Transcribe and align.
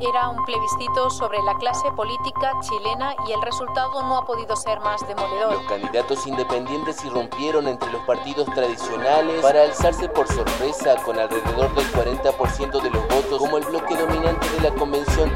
Era 0.00 0.30
un 0.30 0.44
plebiscito 0.44 1.10
sobre 1.10 1.40
la 1.42 1.54
clase 1.58 1.90
política 1.92 2.52
chilena 2.60 3.14
y 3.28 3.32
el 3.32 3.42
resultado 3.42 4.02
no 4.02 4.18
ha 4.18 4.24
podido 4.24 4.56
ser 4.56 4.80
más 4.80 5.06
demoledor. 5.06 5.54
Los 5.54 5.66
candidatos 5.66 6.26
independientes 6.26 7.04
irrumpieron 7.04 7.68
entre 7.68 7.90
los 7.92 8.02
partidos 8.02 8.46
tradicionales 8.46 9.40
para 9.42 9.62
alzarse 9.62 10.08
por 10.08 10.26
sorpresa 10.26 10.96
con 11.04 11.18
alrededor 11.18 11.72
del 11.74 11.86
40% 11.92 12.82
de 12.82 12.90
los 12.90 13.08
votos 13.08 13.38
como 13.38 13.58
el 13.58 13.64
bloque 13.64 13.96
dominante 13.96 14.48
de 14.50 14.60
la 14.60 14.74
convención. 14.74 15.30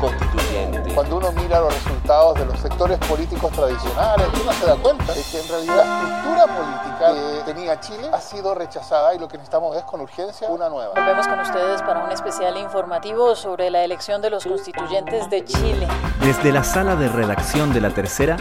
Cuando 0.94 1.18
uno 1.18 1.32
mira 1.32 1.60
los 1.60 1.74
resultados 1.74 2.38
de 2.38 2.46
los 2.46 2.58
sectores 2.58 2.98
políticos 2.98 3.52
tradicionales, 3.52 4.28
uno 4.40 4.52
se 4.52 4.66
da 4.66 4.76
cuenta 4.76 5.12
de 5.12 5.22
que 5.22 5.40
en 5.40 5.48
realidad 5.48 5.76
la 5.76 6.02
estructura 6.02 6.46
política 6.46 7.14
que 7.14 7.52
tenía 7.52 7.80
Chile 7.80 8.10
ha 8.12 8.20
sido 8.20 8.54
rechazada 8.54 9.14
y 9.14 9.18
lo 9.18 9.28
que 9.28 9.36
necesitamos 9.36 9.76
es 9.76 9.82
con 9.84 10.00
urgencia 10.00 10.48
una 10.48 10.68
nueva. 10.68 10.94
Volvemos 10.94 11.26
con 11.28 11.38
ustedes 11.40 11.82
para 11.82 12.04
un 12.04 12.12
especial 12.12 12.56
informativo 12.56 13.36
sobre 13.36 13.70
la 13.70 13.84
elección 13.84 14.22
de 14.22 14.30
los 14.30 14.44
constituyentes 14.44 15.28
de 15.28 15.44
Chile. 15.44 15.86
Desde 16.20 16.52
la 16.52 16.64
sala 16.64 16.96
de 16.96 17.08
redacción 17.08 17.74
de 17.74 17.80
La 17.80 17.90
Tercera, 17.90 18.36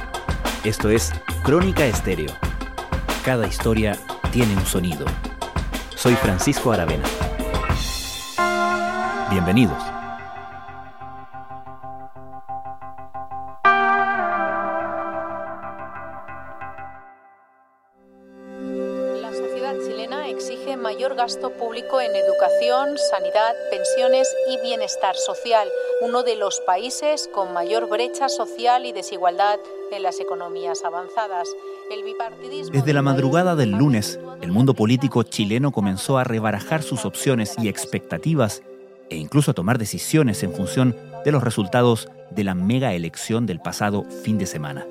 esto 0.64 0.90
es 0.90 1.12
Crónica 1.44 1.86
Estéreo. 1.86 2.32
Cada 3.24 3.48
historia 3.48 3.98
tiene 4.32 4.54
un 4.56 4.66
sonido. 4.66 5.06
Soy 5.96 6.16
Francisco 6.16 6.72
Aravena. 6.72 7.04
Bienvenidos. 9.30 9.95
Público 21.76 22.00
en 22.00 22.16
educación, 22.16 22.98
sanidad, 23.12 23.54
pensiones 23.70 24.34
y 24.50 24.62
bienestar 24.62 25.18
social, 25.18 25.68
uno 26.00 26.24
de 26.24 26.38
los 26.38 26.62
países 26.62 27.30
con 27.34 27.54
mayor 27.54 27.90
brecha 27.90 28.30
social 28.30 28.86
y 28.86 28.94
desigualdad 28.94 29.60
en 29.92 30.02
las 30.02 30.22
economías 30.22 30.86
avanzadas. 30.86 31.50
El 31.92 32.06
bipartidismo 32.06 32.72
Desde 32.72 32.94
la 32.94 33.02
madrugada 33.02 33.58
del 33.58 33.72
lunes, 33.72 34.18
el 34.42 34.54
mundo 34.54 34.74
político 34.74 35.24
chileno 35.24 35.74
comenzó 35.74 36.18
a 36.18 36.24
rebarajar 36.24 36.82
sus 36.82 37.04
opciones 37.04 37.56
y 37.62 37.68
expectativas 37.68 38.64
e 39.10 39.18
incluso 39.18 39.52
a 39.52 39.54
tomar 39.54 39.78
decisiones 39.78 40.44
en 40.44 40.54
función 40.54 40.96
de 41.26 41.32
los 41.34 41.44
resultados 41.44 42.08
de 42.30 42.46
la 42.46 42.56
mega 42.56 42.94
elección 42.94 43.46
del 43.46 43.60
pasado 43.60 44.06
fin 44.24 44.38
de 44.38 44.46
semana. 44.46 44.88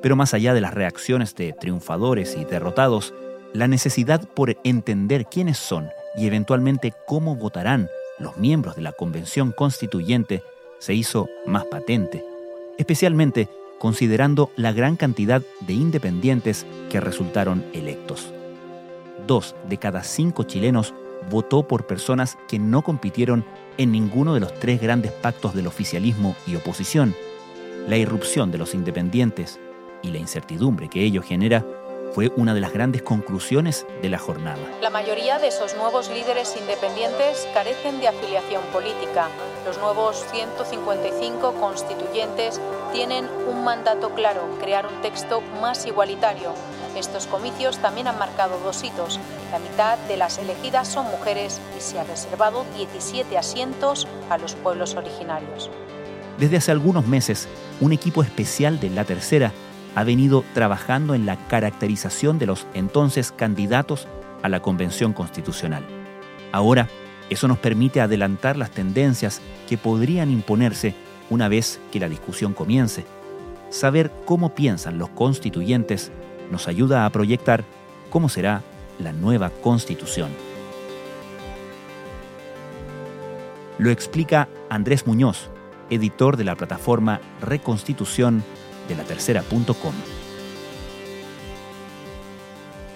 Pero 0.00 0.16
más 0.16 0.32
allá 0.32 0.54
de 0.54 0.62
las 0.62 0.72
reacciones 0.72 1.34
de 1.34 1.52
triunfadores 1.52 2.34
y 2.34 2.46
derrotados, 2.46 3.12
la 3.52 3.68
necesidad 3.68 4.26
por 4.26 4.56
entender 4.64 5.26
quiénes 5.26 5.58
son 5.58 5.90
y 6.16 6.26
eventualmente 6.26 6.92
cómo 7.06 7.36
votarán 7.36 7.88
los 8.18 8.36
miembros 8.36 8.76
de 8.76 8.82
la 8.82 8.92
Convención 8.92 9.52
Constituyente 9.52 10.42
se 10.78 10.94
hizo 10.94 11.28
más 11.46 11.64
patente, 11.64 12.24
especialmente 12.78 13.48
considerando 13.78 14.50
la 14.56 14.72
gran 14.72 14.96
cantidad 14.96 15.42
de 15.60 15.72
independientes 15.72 16.64
que 16.90 17.00
resultaron 17.00 17.64
electos. 17.72 18.32
Dos 19.26 19.54
de 19.68 19.78
cada 19.78 20.04
cinco 20.04 20.44
chilenos 20.44 20.94
votó 21.30 21.66
por 21.66 21.86
personas 21.86 22.36
que 22.48 22.58
no 22.58 22.82
compitieron 22.82 23.44
en 23.78 23.92
ninguno 23.92 24.34
de 24.34 24.40
los 24.40 24.54
tres 24.54 24.80
grandes 24.80 25.12
pactos 25.12 25.54
del 25.54 25.66
oficialismo 25.66 26.36
y 26.46 26.56
oposición. 26.56 27.14
La 27.88 27.96
irrupción 27.96 28.50
de 28.50 28.58
los 28.58 28.74
independientes 28.74 29.58
y 30.02 30.10
la 30.10 30.18
incertidumbre 30.18 30.88
que 30.88 31.02
ello 31.02 31.22
genera 31.22 31.64
fue 32.14 32.30
una 32.36 32.54
de 32.54 32.60
las 32.60 32.72
grandes 32.72 33.02
conclusiones 33.02 33.86
de 34.00 34.08
la 34.08 34.18
jornada. 34.18 34.60
La 34.80 34.90
mayoría 34.90 35.40
de 35.40 35.48
esos 35.48 35.76
nuevos 35.76 36.08
líderes 36.08 36.56
independientes 36.56 37.48
carecen 37.52 37.98
de 37.98 38.06
afiliación 38.06 38.62
política. 38.72 39.26
Los 39.66 39.78
nuevos 39.78 40.24
155 40.30 41.54
constituyentes 41.54 42.60
tienen 42.92 43.26
un 43.48 43.64
mandato 43.64 44.10
claro, 44.10 44.42
crear 44.60 44.86
un 44.86 45.02
texto 45.02 45.42
más 45.60 45.86
igualitario. 45.86 46.52
Estos 46.96 47.26
comicios 47.26 47.78
también 47.78 48.06
han 48.06 48.18
marcado 48.18 48.60
dos 48.60 48.84
hitos. 48.84 49.18
La 49.50 49.58
mitad 49.58 49.98
de 50.06 50.16
las 50.16 50.38
elegidas 50.38 50.86
son 50.86 51.06
mujeres 51.06 51.60
y 51.76 51.80
se 51.80 51.98
ha 51.98 52.04
reservado 52.04 52.64
17 52.76 53.36
asientos 53.36 54.06
a 54.30 54.38
los 54.38 54.54
pueblos 54.54 54.94
originarios. 54.94 55.68
Desde 56.38 56.58
hace 56.58 56.70
algunos 56.70 57.08
meses, 57.08 57.48
un 57.80 57.92
equipo 57.92 58.22
especial 58.22 58.78
de 58.78 58.90
La 58.90 59.04
Tercera 59.04 59.52
ha 59.94 60.04
venido 60.04 60.44
trabajando 60.54 61.14
en 61.14 61.26
la 61.26 61.36
caracterización 61.48 62.38
de 62.38 62.46
los 62.46 62.66
entonces 62.74 63.32
candidatos 63.32 64.08
a 64.42 64.48
la 64.48 64.60
Convención 64.60 65.12
Constitucional. 65.12 65.84
Ahora, 66.52 66.88
eso 67.30 67.48
nos 67.48 67.58
permite 67.58 68.00
adelantar 68.00 68.56
las 68.56 68.70
tendencias 68.70 69.40
que 69.68 69.78
podrían 69.78 70.30
imponerse 70.30 70.94
una 71.30 71.48
vez 71.48 71.80
que 71.90 72.00
la 72.00 72.08
discusión 72.08 72.52
comience. 72.52 73.06
Saber 73.70 74.12
cómo 74.24 74.54
piensan 74.54 74.98
los 74.98 75.08
constituyentes 75.10 76.12
nos 76.50 76.68
ayuda 76.68 77.06
a 77.06 77.10
proyectar 77.10 77.64
cómo 78.10 78.28
será 78.28 78.62
la 78.98 79.12
nueva 79.12 79.50
constitución. 79.50 80.30
Lo 83.78 83.90
explica 83.90 84.48
Andrés 84.70 85.06
Muñoz, 85.06 85.50
editor 85.90 86.36
de 86.36 86.44
la 86.44 86.54
plataforma 86.54 87.20
Reconstitución 87.40 88.44
de 88.88 88.94
la 88.96 89.04
tercera.com. 89.04 89.94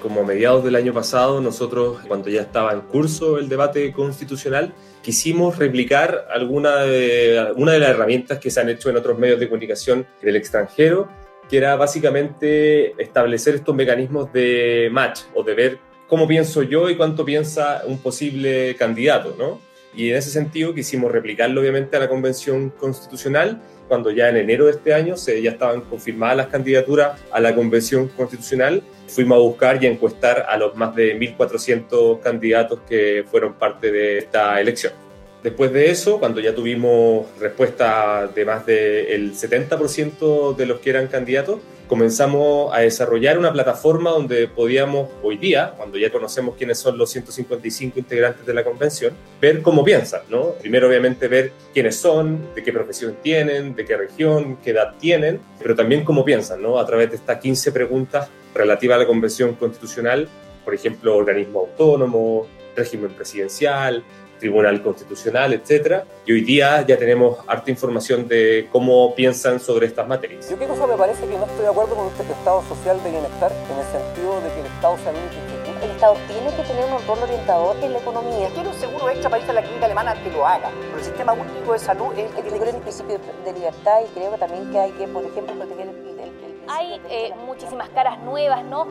Como 0.01 0.21
a 0.21 0.25
mediados 0.25 0.63
del 0.63 0.77
año 0.77 0.95
pasado, 0.95 1.41
nosotros, 1.41 1.99
cuando 2.07 2.31
ya 2.31 2.43
estaba 2.43 2.73
en 2.73 2.83
curso 2.83 3.39
el 3.39 3.49
debate 3.49 3.93
constitucional, 3.93 4.73
quisimos 5.03 5.59
replicar 5.59 6.29
alguna 6.33 6.77
de, 6.83 7.53
una 7.57 7.73
de 7.73 7.81
las 7.81 7.91
herramientas 7.91 8.39
que 8.39 8.51
se 8.51 8.61
han 8.61 8.69
hecho 8.69 8.91
en 8.91 8.97
otros 8.97 9.19
medios 9.19 9.41
de 9.41 9.49
comunicación 9.49 10.07
del 10.23 10.37
extranjero, 10.37 11.09
que 11.49 11.57
era 11.57 11.75
básicamente 11.77 13.01
establecer 13.03 13.57
estos 13.57 13.75
mecanismos 13.75 14.33
de 14.33 14.89
match 14.93 15.21
o 15.35 15.43
de 15.43 15.55
ver 15.55 15.79
cómo 16.07 16.29
pienso 16.29 16.63
yo 16.63 16.89
y 16.91 16.97
cuánto 16.97 17.25
piensa 17.25 17.83
un 17.87 17.99
posible 17.99 18.77
candidato, 18.77 19.35
¿no? 19.39 19.68
Y 19.95 20.11
en 20.11 20.17
ese 20.17 20.31
sentido 20.31 20.75
quisimos 20.75 21.11
replicarlo 21.11 21.61
obviamente 21.61 21.97
a 21.97 22.01
la 22.01 22.09
Convención 22.09 22.71
Constitucional, 22.71 23.61
cuando 23.89 24.11
ya 24.11 24.29
en 24.29 24.37
enero 24.37 24.67
de 24.67 24.73
este 24.73 24.93
año 24.93 25.17
se, 25.17 25.41
ya 25.43 25.51
estaban 25.51 25.81
confirmadas 25.81 26.37
las 26.37 26.47
candidaturas 26.49 27.21
a 27.33 27.41
la 27.41 27.55
Convención 27.55 28.09
Constitucional. 28.09 28.83
Fuimos 29.09 29.37
a 29.37 29.41
buscar 29.41 29.83
y 29.83 29.87
encuestar 29.87 30.47
a 30.49 30.57
los 30.59 30.77
más 30.77 30.95
de 30.95 31.19
1.400 31.19 32.21
candidatos 32.21 32.81
que 32.89 33.25
fueron 33.31 33.55
parte 33.55 33.91
de 33.91 34.19
esta 34.19 34.61
elección. 34.61 35.08
Después 35.43 35.73
de 35.73 35.91
eso, 35.91 36.19
cuando 36.19 36.41
ya 36.41 36.55
tuvimos 36.55 37.27
respuesta 37.39 38.27
de 38.27 38.45
más 38.45 38.67
del 38.67 39.35
70% 39.35 40.57
de 40.57 40.67
los 40.67 40.81
que 40.81 40.91
eran 40.91 41.07
candidatos, 41.07 41.61
comenzamos 41.87 42.75
a 42.75 42.81
desarrollar 42.81 43.39
una 43.39 43.53
plataforma 43.53 44.11
donde 44.11 44.49
podíamos 44.49 45.09
hoy 45.23 45.39
día, 45.39 45.75
cuando 45.77 45.97
ya 45.97 46.11
conocemos 46.11 46.57
quiénes 46.57 46.79
son 46.79 46.99
los 46.99 47.11
155 47.11 47.99
integrantes 47.99 48.45
de 48.45 48.53
la 48.53 48.65
convención, 48.65 49.15
ver 49.41 49.63
cómo 49.63 49.85
piensan, 49.85 50.23
¿no? 50.29 50.55
Primero 50.61 50.89
obviamente 50.89 51.29
ver 51.29 51.53
quiénes 51.73 51.97
son, 51.97 52.55
de 52.55 52.63
qué 52.63 52.73
profesión 52.73 53.17
tienen, 53.23 53.75
de 53.75 53.85
qué 53.85 53.97
región, 53.97 54.59
qué 54.63 54.71
edad 54.71 54.95
tienen, 54.99 55.41
pero 55.61 55.75
también 55.75 56.05
cómo 56.05 56.25
piensan, 56.25 56.61
¿no? 56.61 56.79
A 56.79 56.85
través 56.85 57.11
de 57.11 57.17
estas 57.17 57.39
15 57.39 57.73
preguntas 57.73 58.29
relativas 58.55 58.97
a 58.97 58.99
la 58.99 59.07
convención 59.07 59.55
constitucional, 59.55 60.29
por 60.65 60.75
ejemplo, 60.75 61.17
organismo 61.17 61.61
autónomo, 61.61 62.47
régimen 62.77 63.11
presidencial, 63.13 64.05
Tribunal 64.39 64.83
Constitucional, 64.83 65.53
etcétera. 65.53 66.05
Y 66.27 66.33
hoy 66.33 66.41
día 66.43 66.83
ya 66.87 66.97
tenemos 66.97 67.39
harta 67.47 67.71
información 67.71 68.27
de 68.29 68.69
cómo 68.73 69.15
piensan 69.15 69.61
sobre 69.61 69.87
estas 69.87 70.07
materias. 70.09 70.49
Yo 70.51 70.59
qué 70.59 70.67
cosa 70.67 70.87
me 70.87 70.97
parece 70.97 71.27
que 71.27 71.37
no 71.37 71.45
estoy 71.45 71.63
de 71.63 71.69
acuerdo 71.69 71.95
con 71.97 72.07
este 72.09 72.23
Estado 72.33 72.63
social 72.69 73.03
de 73.03 73.11
bienestar 73.11 73.53
en 73.53 73.79
el 73.79 73.87
sentido 73.87 74.41
de 74.41 74.49
que 74.55 74.61
el 74.61 74.67
Estado 74.67 74.95
único 74.95 75.09
instituto. 75.35 75.59
El 75.83 75.91
Estado 75.91 76.17
tiene 76.27 76.51
que 76.57 76.63
tener 76.65 76.85
un 76.87 77.07
rol 77.07 77.19
orientador 77.23 77.77
en 77.83 77.93
la 77.93 77.99
economía. 78.01 78.49
Quiero 78.53 78.71
un 78.71 78.77
seguro 78.77 79.11
extra 79.11 79.31
para 79.31 79.41
irse 79.41 79.51
a 79.53 79.55
la 79.55 79.63
clínica 79.63 79.87
alemana 79.87 80.15
que 80.23 80.31
lo 80.31 80.45
haga. 80.47 80.71
Pero 80.81 80.99
el 80.99 81.05
sistema 81.05 81.33
único 81.35 81.73
de 81.73 81.79
salud 81.79 82.13
es 82.17 82.31
el 82.31 82.35
que 82.35 82.43
tiene 82.43 82.59
que 82.59 82.69
en 82.71 82.77
el 82.77 82.83
principio 82.83 83.21
de 83.45 83.53
libertad 83.53 84.01
y 84.05 84.19
creo 84.19 84.33
también 84.39 84.71
que 84.73 84.79
hay 84.79 84.91
que, 84.93 85.07
por 85.09 85.25
ejemplo, 85.25 85.55
proteger 85.55 85.89
el, 85.89 86.19
el- 86.19 86.69
Hay 86.69 87.01
eh, 87.11 87.31
muchísimas 87.47 87.89
caras 87.91 88.19
nuevas, 88.23 88.65
¿no? 88.65 88.87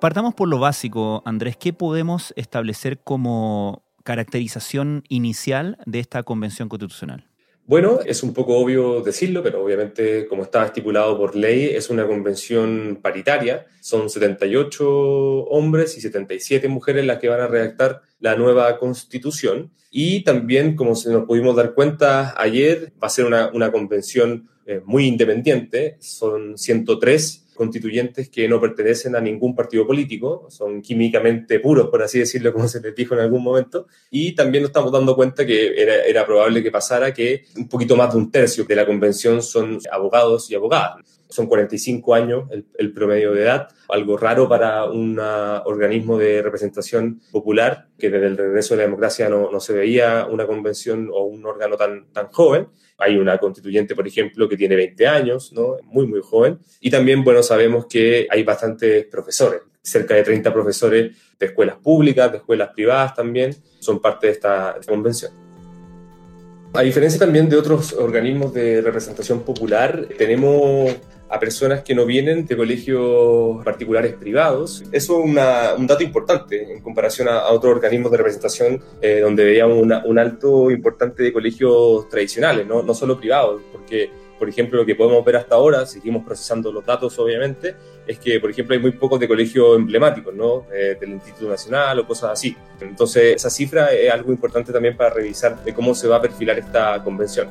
Partamos 0.00 0.34
por 0.34 0.48
lo 0.48 0.58
básico, 0.58 1.22
Andrés. 1.24 1.56
¿Qué 1.56 1.72
podemos 1.72 2.34
establecer 2.36 2.98
como 2.98 3.82
caracterización 4.04 5.04
inicial 5.08 5.78
de 5.86 6.00
esta 6.00 6.22
convención 6.22 6.68
constitucional? 6.68 7.26
Bueno, 7.64 8.00
es 8.04 8.22
un 8.22 8.34
poco 8.34 8.58
obvio 8.58 9.00
decirlo, 9.00 9.42
pero 9.42 9.64
obviamente, 9.64 10.26
como 10.28 10.42
estaba 10.42 10.66
estipulado 10.66 11.16
por 11.16 11.34
ley, 11.34 11.64
es 11.64 11.88
una 11.88 12.06
convención 12.06 13.00
paritaria. 13.02 13.64
Son 13.80 14.10
78 14.10 14.86
hombres 14.86 15.96
y 15.96 16.02
77 16.02 16.68
mujeres 16.68 17.06
las 17.06 17.18
que 17.18 17.30
van 17.30 17.40
a 17.40 17.46
redactar 17.46 18.02
la 18.20 18.36
nueva 18.36 18.78
constitución. 18.78 19.72
Y 19.90 20.24
también, 20.24 20.76
como 20.76 20.94
se 20.94 21.10
nos 21.10 21.24
pudimos 21.24 21.56
dar 21.56 21.72
cuenta 21.72 22.34
ayer, 22.40 22.92
va 23.02 23.06
a 23.06 23.10
ser 23.10 23.24
una, 23.24 23.50
una 23.52 23.72
convención 23.72 24.46
eh, 24.66 24.82
muy 24.84 25.06
independiente. 25.06 25.96
Son 26.00 26.58
103 26.58 27.45
constituyentes 27.56 28.28
que 28.28 28.48
no 28.48 28.60
pertenecen 28.60 29.16
a 29.16 29.20
ningún 29.20 29.54
partido 29.56 29.86
político, 29.86 30.46
son 30.48 30.80
químicamente 30.80 31.58
puros, 31.58 31.88
por 31.88 32.02
así 32.02 32.20
decirlo, 32.20 32.52
como 32.52 32.68
se 32.68 32.80
les 32.80 32.94
dijo 32.94 33.14
en 33.14 33.20
algún 33.20 33.42
momento, 33.42 33.88
y 34.10 34.34
también 34.34 34.62
nos 34.62 34.68
estamos 34.68 34.92
dando 34.92 35.16
cuenta 35.16 35.44
que 35.44 35.74
era, 35.76 36.24
probable 36.26 36.62
que 36.62 36.70
pasara 36.70 37.12
que 37.12 37.44
un 37.56 37.68
poquito 37.68 37.96
más 37.96 38.12
de 38.12 38.18
un 38.18 38.30
tercio 38.30 38.64
de 38.64 38.76
la 38.76 38.86
convención 38.86 39.42
son 39.42 39.78
abogados 39.90 40.50
y 40.50 40.54
abogadas. 40.54 40.96
Son 41.28 41.46
45 41.46 42.14
años 42.14 42.44
el, 42.78 42.92
promedio 42.92 43.32
de 43.32 43.42
edad, 43.42 43.68
algo 43.88 44.16
raro 44.16 44.48
para 44.48 44.84
un 44.84 45.18
organismo 45.18 46.18
de 46.18 46.40
representación 46.40 47.20
popular, 47.32 47.88
que 47.98 48.10
desde 48.10 48.26
el 48.26 48.36
regreso 48.36 48.74
de 48.74 48.78
la 48.78 48.84
democracia 48.84 49.28
no, 49.28 49.50
no, 49.50 49.58
se 49.58 49.72
veía 49.72 50.26
una 50.30 50.46
convención 50.46 51.10
o 51.12 51.24
un 51.24 51.44
órgano 51.44 51.76
tan, 51.76 52.06
tan 52.12 52.28
joven. 52.28 52.68
Hay 52.98 53.16
una 53.16 53.38
constituyente, 53.38 53.94
por 53.94 54.06
ejemplo, 54.06 54.48
que 54.48 54.56
tiene 54.56 54.74
20 54.74 55.06
años, 55.06 55.52
¿no? 55.52 55.76
muy, 55.84 56.06
muy 56.06 56.20
joven. 56.22 56.58
Y 56.80 56.90
también, 56.90 57.22
bueno, 57.22 57.42
sabemos 57.42 57.86
que 57.86 58.26
hay 58.30 58.42
bastantes 58.42 59.06
profesores, 59.06 59.60
cerca 59.82 60.14
de 60.14 60.22
30 60.22 60.52
profesores 60.52 61.16
de 61.38 61.46
escuelas 61.46 61.76
públicas, 61.76 62.30
de 62.30 62.38
escuelas 62.38 62.70
privadas 62.74 63.14
también, 63.14 63.54
son 63.78 64.00
parte 64.00 64.28
de 64.28 64.32
esta 64.32 64.76
convención. 64.86 65.32
A 66.72 66.82
diferencia 66.82 67.18
también 67.18 67.48
de 67.48 67.56
otros 67.56 67.92
organismos 67.94 68.52
de 68.52 68.82
representación 68.82 69.40
popular, 69.40 70.08
tenemos 70.18 70.94
a 71.28 71.40
personas 71.40 71.82
que 71.82 71.94
no 71.94 72.06
vienen 72.06 72.46
de 72.46 72.56
colegios 72.56 73.64
particulares 73.64 74.14
privados. 74.14 74.84
Eso 74.92 75.24
es 75.24 75.78
un 75.78 75.86
dato 75.86 76.02
importante 76.02 76.72
en 76.72 76.80
comparación 76.80 77.28
a, 77.28 77.48
otros 77.48 77.74
organismos 77.74 78.10
de 78.12 78.18
representación 78.18 78.82
eh, 79.00 79.20
donde 79.20 79.44
veíamos 79.44 79.78
un 79.78 80.18
alto 80.18 80.70
importante 80.70 81.22
de 81.22 81.32
colegios 81.32 82.08
tradicionales, 82.08 82.66
no, 82.66 82.82
no 82.82 82.94
solo 82.94 83.18
privados, 83.18 83.60
porque 83.72 84.10
por 84.38 84.48
ejemplo, 84.48 84.78
lo 84.78 84.86
que 84.86 84.94
podemos 84.94 85.24
ver 85.24 85.36
hasta 85.36 85.54
ahora, 85.54 85.86
seguimos 85.86 86.24
procesando 86.24 86.70
los 86.70 86.84
datos 86.84 87.18
obviamente, 87.18 87.74
es 88.06 88.18
que, 88.18 88.38
por 88.38 88.50
ejemplo, 88.50 88.74
hay 88.74 88.80
muy 88.80 88.92
pocos 88.92 89.18
de 89.18 89.26
colegios 89.26 89.76
emblemáticos, 89.76 90.34
¿no? 90.34 90.66
Eh, 90.72 90.96
del 91.00 91.10
Instituto 91.10 91.48
Nacional 91.48 91.98
o 92.00 92.06
cosas 92.06 92.32
así. 92.32 92.56
Entonces, 92.80 93.36
esa 93.36 93.50
cifra 93.50 93.92
es 93.92 94.10
algo 94.10 94.30
importante 94.30 94.72
también 94.72 94.96
para 94.96 95.10
revisar 95.10 95.62
de 95.64 95.72
cómo 95.72 95.94
se 95.94 96.06
va 96.06 96.16
a 96.16 96.20
perfilar 96.20 96.58
esta 96.58 97.02
convención. 97.02 97.48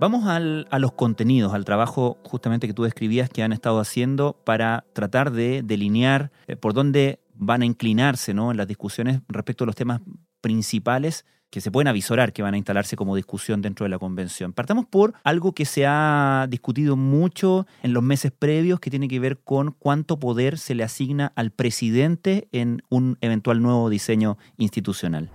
Vamos 0.00 0.26
a 0.28 0.78
los 0.78 0.92
contenidos, 0.92 1.52
al 1.54 1.64
trabajo 1.64 2.18
justamente 2.22 2.68
que 2.68 2.72
tú 2.72 2.84
describías 2.84 3.28
que 3.28 3.42
han 3.42 3.52
estado 3.52 3.80
haciendo 3.80 4.40
para 4.44 4.84
tratar 4.92 5.32
de 5.32 5.62
delinear 5.64 6.30
eh, 6.46 6.54
por 6.54 6.72
dónde 6.72 7.18
van 7.34 7.62
a 7.62 7.64
inclinarse 7.64 8.32
¿no? 8.32 8.52
en 8.52 8.58
las 8.58 8.68
discusiones 8.68 9.22
respecto 9.26 9.64
a 9.64 9.66
los 9.66 9.74
temas 9.74 10.00
principales 10.40 11.24
que 11.50 11.60
se 11.60 11.72
pueden 11.72 11.88
avisorar 11.88 12.32
que 12.32 12.42
van 12.42 12.54
a 12.54 12.58
instalarse 12.58 12.94
como 12.94 13.16
discusión 13.16 13.60
dentro 13.60 13.84
de 13.84 13.90
la 13.90 13.98
convención. 13.98 14.52
Partamos 14.52 14.86
por 14.86 15.14
algo 15.24 15.52
que 15.52 15.64
se 15.64 15.84
ha 15.84 16.46
discutido 16.48 16.94
mucho 16.94 17.66
en 17.82 17.92
los 17.92 18.02
meses 18.02 18.30
previos, 18.30 18.78
que 18.78 18.90
tiene 18.90 19.08
que 19.08 19.18
ver 19.18 19.40
con 19.40 19.72
cuánto 19.72 20.20
poder 20.20 20.58
se 20.58 20.76
le 20.76 20.84
asigna 20.84 21.32
al 21.34 21.50
presidente 21.50 22.48
en 22.52 22.82
un 22.88 23.18
eventual 23.20 23.62
nuevo 23.62 23.90
diseño 23.90 24.38
institucional. 24.58 25.30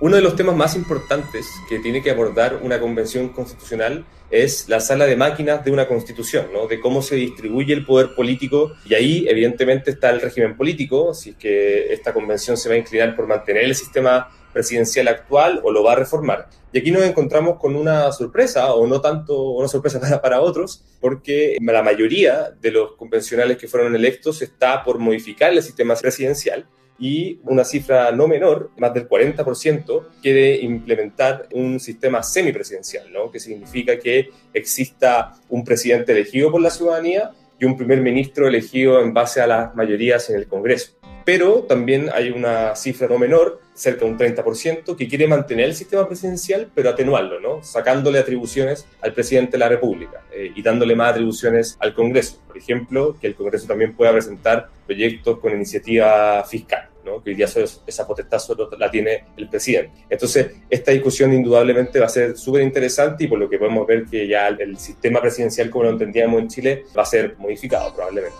Uno 0.00 0.14
de 0.14 0.22
los 0.22 0.36
temas 0.36 0.54
más 0.54 0.76
importantes 0.76 1.48
que 1.68 1.80
tiene 1.80 2.00
que 2.00 2.12
abordar 2.12 2.60
una 2.62 2.78
convención 2.78 3.30
constitucional 3.30 4.04
es 4.30 4.68
la 4.68 4.78
sala 4.78 5.06
de 5.06 5.16
máquinas 5.16 5.64
de 5.64 5.72
una 5.72 5.88
constitución, 5.88 6.50
¿no? 6.52 6.68
de 6.68 6.78
cómo 6.78 7.02
se 7.02 7.16
distribuye 7.16 7.74
el 7.74 7.84
poder 7.84 8.14
político 8.14 8.74
y 8.84 8.94
ahí 8.94 9.26
evidentemente 9.28 9.90
está 9.90 10.10
el 10.10 10.20
régimen 10.20 10.56
político, 10.56 11.14
si 11.14 11.30
es 11.30 11.36
que 11.36 11.92
esta 11.92 12.14
convención 12.14 12.56
se 12.56 12.68
va 12.68 12.76
a 12.76 12.78
inclinar 12.78 13.16
por 13.16 13.26
mantener 13.26 13.64
el 13.64 13.74
sistema 13.74 14.28
presidencial 14.52 15.08
actual 15.08 15.60
o 15.64 15.72
lo 15.72 15.82
va 15.82 15.94
a 15.94 15.96
reformar. 15.96 16.48
Y 16.72 16.78
aquí 16.78 16.92
nos 16.92 17.02
encontramos 17.02 17.58
con 17.58 17.74
una 17.74 18.12
sorpresa, 18.12 18.72
o 18.74 18.86
no 18.86 19.00
tanto 19.00 19.50
una 19.50 19.66
sorpresa 19.66 19.98
para, 20.00 20.22
para 20.22 20.40
otros, 20.40 20.84
porque 21.00 21.56
la 21.60 21.82
mayoría 21.82 22.52
de 22.60 22.70
los 22.70 22.92
convencionales 22.92 23.56
que 23.56 23.66
fueron 23.66 23.96
electos 23.96 24.42
está 24.42 24.84
por 24.84 25.00
modificar 25.00 25.50
el 25.50 25.60
sistema 25.60 25.96
presidencial 25.96 26.68
y 26.98 27.40
una 27.44 27.64
cifra 27.64 28.10
no 28.12 28.26
menor, 28.26 28.70
más 28.76 28.92
del 28.92 29.08
40%, 29.08 30.06
quiere 30.20 30.56
implementar 30.56 31.48
un 31.52 31.78
sistema 31.78 32.22
semipresidencial, 32.22 33.12
¿no? 33.12 33.30
que 33.30 33.38
significa 33.38 33.98
que 33.98 34.30
exista 34.52 35.36
un 35.48 35.64
presidente 35.64 36.12
elegido 36.12 36.50
por 36.50 36.60
la 36.60 36.70
ciudadanía 36.70 37.32
y 37.58 37.64
un 37.64 37.76
primer 37.76 38.00
ministro 38.00 38.48
elegido 38.48 39.00
en 39.00 39.14
base 39.14 39.40
a 39.40 39.46
las 39.46 39.74
mayorías 39.74 40.28
en 40.30 40.36
el 40.36 40.48
Congreso. 40.48 40.92
Pero 41.24 41.64
también 41.64 42.08
hay 42.12 42.30
una 42.30 42.74
cifra 42.74 43.06
no 43.06 43.18
menor, 43.18 43.60
cerca 43.78 44.04
de 44.04 44.10
un 44.10 44.18
30%, 44.18 44.96
que 44.96 45.08
quiere 45.08 45.26
mantener 45.26 45.66
el 45.66 45.74
sistema 45.74 46.06
presidencial, 46.06 46.70
pero 46.74 46.90
atenuarlo, 46.90 47.40
¿no? 47.40 47.62
sacándole 47.62 48.18
atribuciones 48.18 48.86
al 49.00 49.12
presidente 49.12 49.52
de 49.52 49.58
la 49.58 49.68
República 49.68 50.24
eh, 50.32 50.52
y 50.54 50.62
dándole 50.62 50.94
más 50.96 51.12
atribuciones 51.12 51.76
al 51.80 51.94
Congreso. 51.94 52.40
Por 52.46 52.58
ejemplo, 52.58 53.16
que 53.20 53.26
el 53.28 53.34
Congreso 53.34 53.66
también 53.66 53.94
pueda 53.94 54.12
presentar 54.12 54.68
proyectos 54.86 55.38
con 55.38 55.52
iniciativa 55.52 56.44
fiscal 56.44 56.88
que 57.22 57.30
hoy 57.30 57.36
día 57.36 57.46
esa 57.86 58.06
potestad 58.06 58.38
solo 58.38 58.68
la 58.78 58.90
tiene 58.90 59.24
el 59.36 59.48
presidente. 59.48 59.92
Entonces, 60.08 60.48
esta 60.68 60.92
discusión 60.92 61.32
indudablemente 61.32 61.98
va 61.98 62.06
a 62.06 62.10
ser 62.10 62.36
súper 62.36 62.62
interesante 62.62 63.24
y 63.24 63.26
por 63.28 63.38
lo 63.38 63.48
que 63.48 63.58
podemos 63.58 63.86
ver 63.86 64.04
que 64.04 64.26
ya 64.26 64.48
el 64.48 64.78
sistema 64.78 65.20
presidencial 65.20 65.70
como 65.70 65.84
lo 65.84 65.90
entendíamos 65.90 66.40
en 66.40 66.48
Chile 66.48 66.84
va 66.96 67.02
a 67.02 67.06
ser 67.06 67.36
modificado 67.38 67.94
probablemente. 67.94 68.36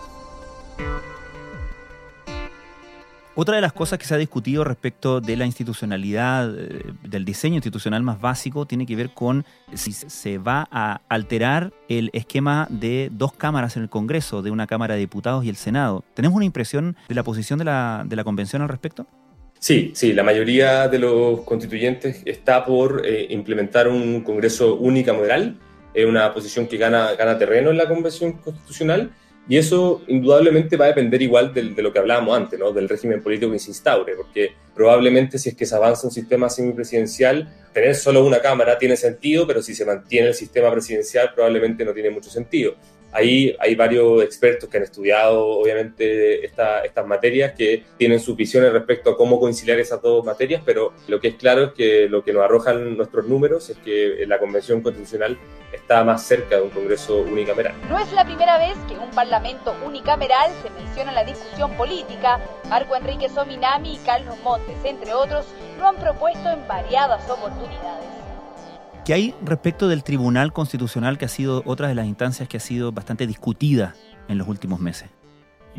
Otra 3.41 3.55
de 3.55 3.61
las 3.61 3.71
cosas 3.71 3.97
que 3.97 4.05
se 4.05 4.13
ha 4.13 4.17
discutido 4.17 4.65
respecto 4.65 5.21
de 5.21 5.37
la 5.37 5.45
institucionalidad, 5.45 6.53
eh, 6.59 6.91
del 7.03 7.23
diseño 7.23 7.55
institucional 7.55 8.03
más 8.03 8.19
básico, 8.19 8.65
tiene 8.65 8.85
que 8.85 8.97
ver 8.97 9.11
con 9.11 9.45
si 9.73 9.93
se 9.93 10.37
va 10.37 10.67
a 10.69 10.99
alterar 11.07 11.71
el 11.87 12.09
esquema 12.11 12.67
de 12.69 13.07
dos 13.13 13.31
cámaras 13.31 13.77
en 13.77 13.83
el 13.83 13.89
Congreso, 13.89 14.41
de 14.41 14.51
una 14.51 14.67
Cámara 14.67 14.95
de 14.95 14.99
Diputados 14.99 15.45
y 15.45 15.49
el 15.49 15.55
Senado. 15.55 16.03
¿Tenemos 16.15 16.35
una 16.35 16.43
impresión 16.43 16.97
de 17.07 17.15
la 17.15 17.23
posición 17.23 17.59
de 17.59 17.63
la, 17.63 18.03
de 18.05 18.17
la 18.17 18.25
Convención 18.25 18.61
al 18.61 18.67
respecto? 18.67 19.07
Sí, 19.57 19.93
sí, 19.95 20.11
la 20.11 20.23
mayoría 20.23 20.89
de 20.89 20.99
los 20.99 21.39
constituyentes 21.43 22.21
está 22.25 22.65
por 22.65 23.03
eh, 23.05 23.27
implementar 23.29 23.87
un 23.87 24.19
Congreso 24.19 24.75
unicameral, 24.75 25.57
es 25.93 26.05
una 26.05 26.33
posición 26.33 26.67
que 26.67 26.75
gana, 26.75 27.13
gana 27.13 27.37
terreno 27.37 27.69
en 27.69 27.77
la 27.77 27.87
Convención 27.87 28.33
Constitucional 28.33 29.13
y 29.49 29.57
eso 29.57 30.03
indudablemente 30.07 30.77
va 30.77 30.85
a 30.85 30.89
depender 30.89 31.21
igual 31.23 31.53
de, 31.53 31.63
de, 31.63 31.81
lo 31.81 31.91
que 31.91 31.97
hablábamos 31.97 32.37
antes, 32.37 32.59
¿no? 32.59 32.71
del 32.71 32.87
régimen 32.87 33.21
político 33.21 33.51
que 33.51 33.57
se 33.57 33.71
instaure, 33.71 34.15
porque 34.15 34.51
probablemente 34.75 35.39
si 35.39 35.49
es 35.49 35.55
que 35.55 35.65
se 35.65 35.75
avanza 35.75 36.05
un 36.05 36.13
sistema 36.13 36.49
semipresidencial, 36.51 37.51
tener 37.73 37.95
solo 37.95 38.23
una 38.23 38.41
Cámara 38.41 38.77
tiene 38.77 38.95
sentido, 38.95 39.47
pero 39.47 39.63
si 39.63 39.73
se 39.73 39.85
mantiene 39.85 40.27
el 40.27 40.35
sistema 40.35 40.71
presidencial 40.71 41.33
probablemente 41.33 41.83
no 41.83 41.93
tiene 41.93 42.11
mucho 42.11 42.29
sentido. 42.29 42.75
Ahí 43.11 43.55
hay 43.59 43.73
varios 43.73 44.21
expertos 44.23 44.69
que 44.69 44.77
han 44.77 44.83
estudiado, 44.83 45.43
obviamente, 45.43 46.45
estas 46.45 47.07
materias, 47.07 47.53
que 47.57 47.83
tienen 47.97 48.19
sus 48.19 48.35
visiones 48.35 48.71
respecto 48.71 49.09
a 49.09 49.17
cómo 49.17 49.39
conciliar 49.39 49.79
esas 49.79 49.99
dos 49.99 50.23
materias, 50.23 50.61
pero 50.63 50.93
lo 51.07 51.19
que 51.19 51.29
es 51.29 51.35
claro 51.35 51.63
es 51.63 51.73
que 51.73 52.07
lo 52.07 52.23
que 52.23 52.33
nos 52.33 52.43
arrojan 52.43 52.95
nuestros 52.95 53.25
números 53.25 53.67
es 53.71 53.77
que 53.77 54.25
la 54.27 54.37
Convención 54.37 54.81
Constitucional 54.81 55.39
está 55.89 56.03
más 56.03 56.21
cerca 56.21 56.57
de 56.57 56.61
un 56.61 56.69
Congreso 56.69 57.17
unicameral. 57.17 57.73
No 57.89 57.97
es 57.97 58.13
la 58.13 58.23
primera 58.23 58.59
vez 58.59 58.77
que 58.87 58.93
en 58.93 58.99
un 58.99 59.09
Parlamento 59.09 59.75
unicameral 59.83 60.51
se 60.61 60.69
menciona 60.69 61.11
la 61.11 61.23
discusión 61.23 61.71
política. 61.71 62.39
Marco 62.69 62.95
Enrique 62.95 63.27
Sominami 63.27 63.95
y 63.95 63.97
Carlos 64.05 64.35
Montes, 64.43 64.75
entre 64.83 65.15
otros, 65.15 65.47
lo 65.79 65.87
han 65.87 65.95
propuesto 65.95 66.47
en 66.47 66.67
variadas 66.67 67.27
oportunidades. 67.27 68.05
¿Qué 69.03 69.15
hay 69.15 69.35
respecto 69.41 69.87
del 69.87 70.03
Tribunal 70.03 70.53
Constitucional, 70.53 71.17
que 71.17 71.25
ha 71.25 71.29
sido 71.29 71.63
otra 71.65 71.87
de 71.87 71.95
las 71.95 72.05
instancias 72.05 72.47
que 72.47 72.57
ha 72.57 72.59
sido 72.59 72.91
bastante 72.91 73.25
discutida 73.25 73.95
en 74.27 74.37
los 74.37 74.47
últimos 74.47 74.79
meses? 74.79 75.09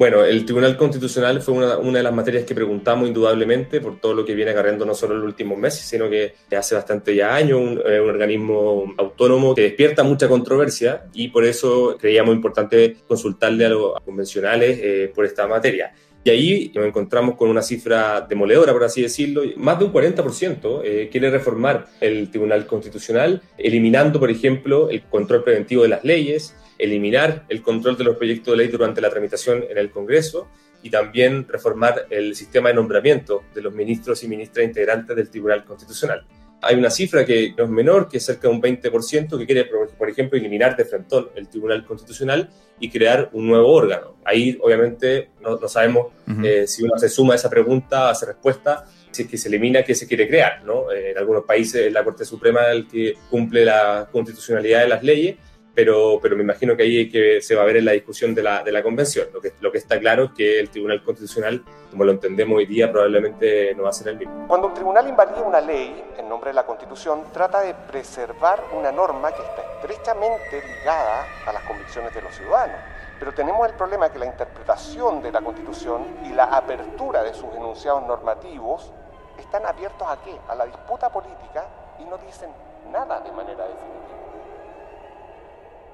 Bueno, 0.01 0.25
el 0.25 0.47
Tribunal 0.47 0.79
Constitucional 0.79 1.43
fue 1.43 1.53
una, 1.53 1.77
de 1.77 2.03
las 2.03 2.15
materias 2.15 2.45
que 2.45 2.55
preguntamos 2.55 3.07
indudablemente 3.07 3.83
por 3.83 4.01
todo 4.01 4.15
lo 4.15 4.25
que 4.25 4.35
viene 4.35 4.53
acarreando 4.53 4.87
no 4.87 4.95
solo 4.95 5.13
en 5.13 5.21
los 5.21 5.27
últimos 5.29 5.59
meses, 5.59 5.83
sino 5.83 6.09
que 6.09 6.37
hace 6.57 6.75
bastante 6.75 7.15
ya 7.15 7.35
años 7.35 7.61
un, 7.61 7.83
eh, 7.85 8.01
organismo 8.01 8.95
autónomo 8.97 9.55
que 9.55 9.61
despierta 9.61 10.03
mucha 10.03 10.27
controversia 10.27 11.05
y 11.13 11.29
por 11.29 11.45
eso 11.45 11.99
creíamos 12.01 12.35
importante 12.35 12.97
consultarle 13.07 13.67
a 13.67 13.69
los 13.69 14.01
convencionales 14.03 14.81
eh, 14.83 15.13
por 15.15 15.27
esta 15.27 15.47
materia. 15.47 15.93
Y 16.25 16.31
ahí 16.31 16.73
nos 16.75 16.87
encontramos 16.87 17.37
con 17.37 17.51
una 17.51 17.61
cifra 17.61 18.23
demoledora, 18.23 18.73
por 18.73 18.85
así 18.85 19.03
decirlo. 19.03 19.43
Más 19.57 19.79
de 19.79 19.85
un 19.85 19.93
40% 19.93 20.81
eh, 20.83 21.09
quiere 21.13 21.29
reformar 21.29 21.89
el 22.01 22.31
Tribunal 22.31 22.67
Constitucional, 22.67 23.43
eliminando, 23.59 24.19
por 24.19 24.31
ejemplo, 24.31 24.89
el 24.89 25.03
control 25.03 25.45
preventivo 25.45 25.83
de 25.83 25.89
las 25.89 26.05
leyes, 26.05 26.57
eliminar 26.81 27.45
el 27.49 27.63
control 27.63 27.97
de 27.97 28.05
los 28.05 28.17
proyectos 28.17 28.53
de 28.53 28.59
ley 28.59 28.69
durante 28.69 29.01
la 29.01 29.11
tramitación 29.11 29.65
en 29.69 29.79
el 29.79 29.91
Congreso 29.91 30.49
y 30.83 30.91
también 30.91 31.47
reformar 31.49 32.07
el 32.11 32.35
sistema 32.35 32.71
de 32.71 32.75
nombramiento 32.75 33.45
de 33.55 33.63
los 33.63 33.75
ministros 33.75 34.23
y 34.25 34.29
ministras 34.29 34.65
integrantes 34.65 35.15
del 35.15 35.31
Tribunal 35.31 35.65
Constitucional. 35.65 36.25
Hay 36.63 36.77
una 36.77 36.91
cifra 36.91 37.25
que 37.25 37.55
no 37.57 37.65
es 37.65 37.71
menor, 37.71 38.09
que 38.09 38.19
es 38.19 38.25
cerca 38.25 38.49
de 38.49 38.55
un 38.55 38.61
20%, 38.61 39.39
que 39.39 39.47
quiere, 39.47 39.65
por 39.97 40.11
ejemplo, 40.11 40.39
eliminar 40.39 40.77
de 40.77 40.85
frente 40.85 41.17
el 41.35 41.49
Tribunal 41.49 41.87
Constitucional 41.87 42.51
y 42.79 42.91
crear 42.91 43.31
un 43.33 43.47
nuevo 43.47 43.73
órgano. 43.73 44.17
Ahí, 44.25 44.59
obviamente, 44.61 45.31
no, 45.41 45.57
sabemos 45.69 46.09
eh, 46.45 46.67
si 46.67 46.83
uno 46.83 46.99
se 46.99 47.09
suma 47.09 47.33
a 47.33 47.37
esa 47.37 47.49
pregunta, 47.49 48.11
hace 48.11 48.27
respuesta, 48.27 48.85
si 49.11 49.23
es 49.23 49.29
que 49.29 49.39
se 49.39 49.49
elimina, 49.49 49.83
qué 49.83 49.95
se 49.95 50.07
quiere 50.07 50.29
crear. 50.29 50.63
¿no? 50.65 50.93
en 50.93 51.17
algunos 51.17 51.45
países 51.45 51.91
la 51.91 52.05
Corte 52.05 52.27
Suprema 52.27 52.69
es 52.69 52.77
el 52.77 52.89
que 52.89 53.15
cumple 53.31 53.65
la 53.65 54.09
constitucionalidad 54.13 54.83
de 54.83 54.89
las 54.89 55.03
leyes 55.03 55.37
pero, 55.75 56.19
pero 56.21 56.37
me 56.37 56.43
imagino 56.43 56.77
que 56.77 56.83
ahí 56.83 57.11
que 57.11 57.41
se 57.41 57.55
va 57.55 57.63
a 57.63 57.65
ver 57.65 57.77
en 57.77 57.85
la 57.85 57.93
discusión 57.93 58.35
de 58.35 58.43
la, 58.43 58.63
de 58.63 58.73
la 58.73 58.83
convención. 58.83 59.29
Lo 59.33 59.41
que, 59.41 59.53
lo 59.61 59.71
que 59.71 59.79
está 59.79 59.99
claro 59.99 60.25
es 60.25 60.31
que 60.33 60.61
el 60.61 60.71
Tribunal 60.71 61.03
Constitucional, 61.03 61.65
como 61.91 62.05
lo 62.05 62.13
entendemos 62.13 62.59
hoy 62.59 62.67
día, 62.67 62.91
probablemente 62.91 63.75
no 63.75 63.85
va 63.85 63.91
a 63.91 63.93
ser 63.93 64.09
el 64.09 64.19
mismo. 64.19 64.47
Cuando 64.49 64.69
un 64.69 64.75
tribunal 64.75 65.09
invalida 65.09 65.43
una 65.43 65.61
ley 65.61 66.05
en 66.19 66.29
nombre 66.29 66.51
de 66.51 66.55
la 66.55 66.67
Constitución, 66.67 67.25
trata 67.33 67.61
de 67.61 67.75
preservar 67.75 68.63
una 68.77 68.93
norma 68.93 69.33
que 69.33 69.43
está 69.43 69.63
estrechamente 69.81 70.63
ligada 70.67 71.27
a 71.47 71.53
las 71.53 71.63
convicciones 71.65 72.15
de 72.15 72.23
los 72.23 72.35
ciudadanos. 72.35 72.81
Pero 73.19 73.33
tenemos 73.33 73.69
el 73.69 73.75
problema 73.75 74.11
que 74.11 74.19
la 74.19 74.27
interpretación 74.27 75.23
de 75.23 75.31
la 75.31 75.43
Constitución 75.43 76.07
y 76.25 76.31
la 76.31 76.45
apertura 76.45 77.23
de 77.23 77.35
sus 77.35 77.55
enunciados 77.55 78.03
normativos 78.07 78.93
están 79.39 79.67
abiertos 79.67 80.09
a 80.09 80.19
qué? 80.25 80.35
A 80.49 80.55
la 80.55 80.65
disputa 80.67 81.11
política 81.11 81.67
y 81.99 82.05
no 82.05 82.17
dicen 82.19 82.51
nada 82.91 83.21
de 83.21 83.31
manera 83.33 83.65
definitiva. 83.65 84.20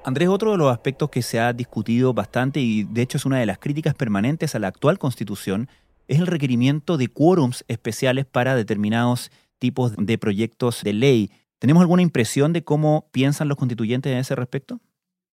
Andrés, 0.07 0.29
otro 0.29 0.51
de 0.51 0.57
los 0.57 0.71
aspectos 0.71 1.09
que 1.09 1.21
se 1.21 1.37
ha 1.37 1.51
discutido 1.51 2.13
bastante 2.13 2.61
y 2.61 2.85
de 2.85 3.01
hecho 3.01 3.17
es 3.17 3.25
una 3.25 3.39
de 3.39 3.45
las 3.45 3.59
críticas 3.59 3.93
permanentes 3.93 4.55
a 4.55 4.59
la 4.59 4.69
actual 4.69 4.99
constitución 4.99 5.67
es 6.07 6.19
el 6.19 6.27
requerimiento 6.27 6.95
de 6.95 7.09
quórums 7.09 7.65
especiales 7.67 8.25
para 8.25 8.55
determinados 8.55 9.31
tipos 9.59 9.97
de 9.97 10.17
proyectos 10.17 10.81
de 10.81 10.93
ley. 10.93 11.31
¿Tenemos 11.59 11.81
alguna 11.81 12.03
impresión 12.03 12.53
de 12.53 12.63
cómo 12.63 13.09
piensan 13.11 13.49
los 13.49 13.57
constituyentes 13.57 14.09
en 14.13 14.19
ese 14.19 14.33
respecto? 14.33 14.79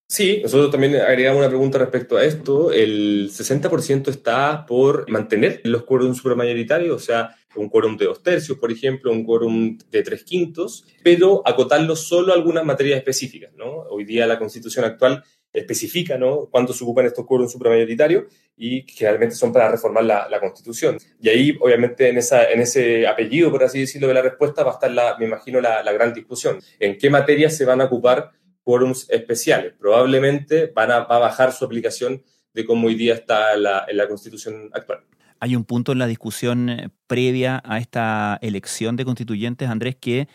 Sí, 0.07 0.39
nosotros 0.43 0.69
también 0.69 0.97
agregamos 0.97 1.39
una 1.39 1.49
pregunta 1.49 1.79
respecto 1.79 2.17
a 2.17 2.23
esto. 2.23 2.71
El 2.71 3.29
60% 3.31 4.09
está 4.09 4.65
por 4.67 5.09
mantener 5.09 5.61
los 5.63 5.83
quórums 5.83 6.17
supramayoritarios, 6.17 6.95
o 6.95 6.99
sea, 6.99 7.35
un 7.55 7.69
quórum 7.69 7.97
de 7.97 8.05
dos 8.05 8.21
tercios, 8.21 8.59
por 8.59 8.71
ejemplo, 8.71 9.11
un 9.11 9.23
quórum 9.23 9.79
de 9.89 10.03
tres 10.03 10.23
quintos, 10.23 10.85
pero 11.03 11.41
acotarlo 11.43 11.95
solo 11.95 12.33
a 12.33 12.35
algunas 12.35 12.63
materias 12.63 12.97
específicas. 12.97 13.51
¿no? 13.55 13.65
Hoy 13.89 14.05
día 14.05 14.27
la 14.27 14.37
constitución 14.37 14.85
actual 14.85 15.23
especifica 15.51 16.17
¿no? 16.17 16.49
cuánto 16.51 16.73
ocupan 16.73 17.07
estos 17.07 17.25
quórums 17.25 17.51
supramayoritarios 17.51 18.25
y 18.57 18.85
generalmente 18.87 19.35
son 19.35 19.51
para 19.51 19.71
reformar 19.71 20.03
la, 20.03 20.39
constitución. 20.39 20.97
Y 21.19 21.29
ahí, 21.29 21.57
obviamente, 21.59 22.09
en, 22.09 22.19
esa, 22.19 22.51
en 22.51 22.61
ese 22.61 23.07
apellido, 23.07 23.49
por 23.49 23.63
así 23.63 23.79
decirlo, 23.79 24.07
de 24.07 24.13
la 24.13 24.21
respuesta 24.21 24.63
va 24.63 24.71
a 24.71 24.73
estar, 24.75 25.19
me 25.19 25.25
imagino, 25.25 25.59
la 25.61 25.91
gran 25.93 26.13
discusión. 26.13 26.59
¿En 26.79 26.97
qué 26.97 27.09
materias 27.09 27.57
se 27.57 27.65
van 27.65 27.81
a 27.81 27.85
ocupar 27.85 28.31
quórums 28.65 29.09
especiales. 29.09 29.73
Probablemente 29.79 30.69
van 30.75 30.91
a, 30.91 30.99
va 31.05 31.15
a 31.15 31.19
bajar 31.19 31.53
su 31.53 31.63
aplicación 31.63 32.21
de 32.53 32.65
cómo 32.65 32.87
hoy 32.87 32.95
día 32.95 33.13
está 33.13 33.53
en 33.53 33.63
la 33.63 34.07
constitución 34.09 34.69
actual. 34.73 35.05
Hay 35.39 35.55
un 35.55 35.65
punto 35.65 35.91
en 35.91 35.99
la 35.99 36.07
discusión 36.07 36.69
eh, 36.69 36.89
previa 37.07 37.61
a 37.65 37.77
esta 37.79 38.39
elección 38.41 38.95
de 38.95 39.05
constituyentes, 39.05 39.69
Andrés, 39.69 39.95
que 39.95 40.27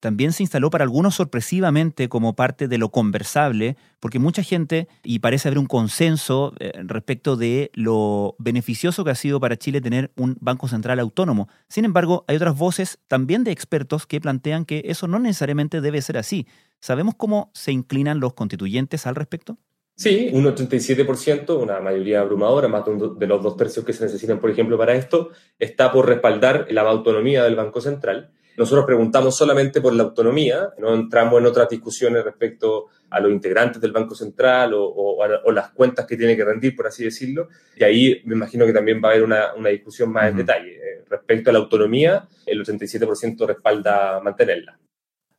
también 0.00 0.32
se 0.32 0.44
instaló 0.44 0.70
para 0.70 0.84
algunos 0.84 1.16
sorpresivamente 1.16 2.08
como 2.08 2.36
parte 2.36 2.68
de 2.68 2.78
lo 2.78 2.90
conversable, 2.90 3.76
porque 3.98 4.20
mucha 4.20 4.44
gente, 4.44 4.86
y 5.02 5.18
parece 5.18 5.48
haber 5.48 5.58
un 5.58 5.66
consenso 5.66 6.54
eh, 6.60 6.72
respecto 6.84 7.36
de 7.36 7.70
lo 7.74 8.36
beneficioso 8.38 9.04
que 9.04 9.10
ha 9.10 9.16
sido 9.16 9.40
para 9.40 9.56
Chile 9.56 9.80
tener 9.80 10.12
un 10.16 10.36
Banco 10.40 10.68
Central 10.68 11.00
autónomo. 11.00 11.48
Sin 11.68 11.84
embargo, 11.84 12.24
hay 12.28 12.36
otras 12.36 12.56
voces 12.56 13.00
también 13.08 13.42
de 13.42 13.50
expertos 13.50 14.06
que 14.06 14.20
plantean 14.20 14.66
que 14.66 14.82
eso 14.84 15.08
no 15.08 15.18
necesariamente 15.18 15.80
debe 15.80 16.00
ser 16.00 16.16
así. 16.16 16.46
¿Sabemos 16.80 17.14
cómo 17.16 17.50
se 17.54 17.72
inclinan 17.72 18.20
los 18.20 18.34
constituyentes 18.34 19.06
al 19.06 19.14
respecto? 19.14 19.58
Sí, 19.98 20.30
un 20.32 20.44
87%, 20.44 21.60
una 21.60 21.80
mayoría 21.80 22.20
abrumadora, 22.20 22.68
más 22.68 22.84
de 23.18 23.26
los 23.26 23.42
dos 23.42 23.56
tercios 23.56 23.84
que 23.84 23.92
se 23.92 24.04
necesitan, 24.04 24.38
por 24.38 24.48
ejemplo, 24.48 24.78
para 24.78 24.94
esto, 24.94 25.30
está 25.58 25.90
por 25.90 26.06
respaldar 26.06 26.68
la 26.70 26.82
autonomía 26.82 27.42
del 27.42 27.56
Banco 27.56 27.80
Central. 27.80 28.30
Nosotros 28.56 28.86
preguntamos 28.86 29.36
solamente 29.36 29.80
por 29.80 29.92
la 29.94 30.04
autonomía, 30.04 30.70
no 30.78 30.94
entramos 30.94 31.40
en 31.40 31.46
otras 31.46 31.68
discusiones 31.68 32.24
respecto 32.24 32.86
a 33.10 33.18
los 33.18 33.32
integrantes 33.32 33.80
del 33.80 33.90
Banco 33.90 34.14
Central 34.14 34.72
o, 34.74 35.52
las 35.52 35.70
cuentas 35.70 36.06
que 36.06 36.16
tiene 36.16 36.36
que 36.36 36.44
rendir, 36.44 36.76
por 36.76 36.86
así 36.86 37.02
decirlo. 37.02 37.48
Y 37.76 37.82
ahí 37.82 38.22
me 38.24 38.36
imagino 38.36 38.66
que 38.66 38.72
también 38.72 39.00
va 39.02 39.08
a 39.08 39.12
haber 39.12 39.24
una, 39.24 39.68
discusión 39.70 40.12
más 40.12 40.30
en 40.30 40.36
detalle. 40.36 40.76
Eh, 40.76 41.04
respecto 41.08 41.50
a 41.50 41.52
la 41.52 41.58
autonomía, 41.58 42.28
el 42.46 42.64
87% 42.64 43.46
respalda 43.46 44.20
mantenerla. 44.20 44.78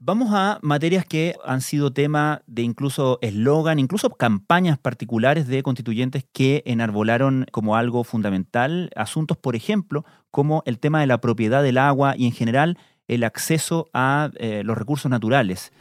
Vamos 0.01 0.29
a 0.32 0.60
materias 0.62 1.06
que 1.06 1.36
han 1.44 1.60
sido 1.60 1.91
tema 1.91 2.41
de 2.48 2.62
incluso 2.62 3.20
eslogan, 3.22 3.79
incluso 3.79 4.10
campañas 4.12 4.79
particulares 4.79 5.46
de 5.50 5.62
constituyentes 5.62 6.24
que 6.32 6.63
enarbolaron 6.65 7.46
como 7.51 7.75
algo 7.75 8.06
fundamental 8.06 8.91
asuntos, 8.96 9.36
por 9.36 9.58
ejemplo, 9.58 10.06
como 10.32 10.63
el 10.65 10.79
tema 10.79 11.01
de 11.01 11.08
la 11.08 11.20
propiedad 11.20 11.62
del 11.63 11.77
agua 11.77 12.13
y 12.15 12.27
en 12.27 12.32
general 12.32 12.77
el 13.10 13.25
acceso 13.25 13.89
a 13.94 14.32
eh, 14.38 14.62
los 14.63 14.77
recursos 14.77 15.12
naturales. 15.12 15.74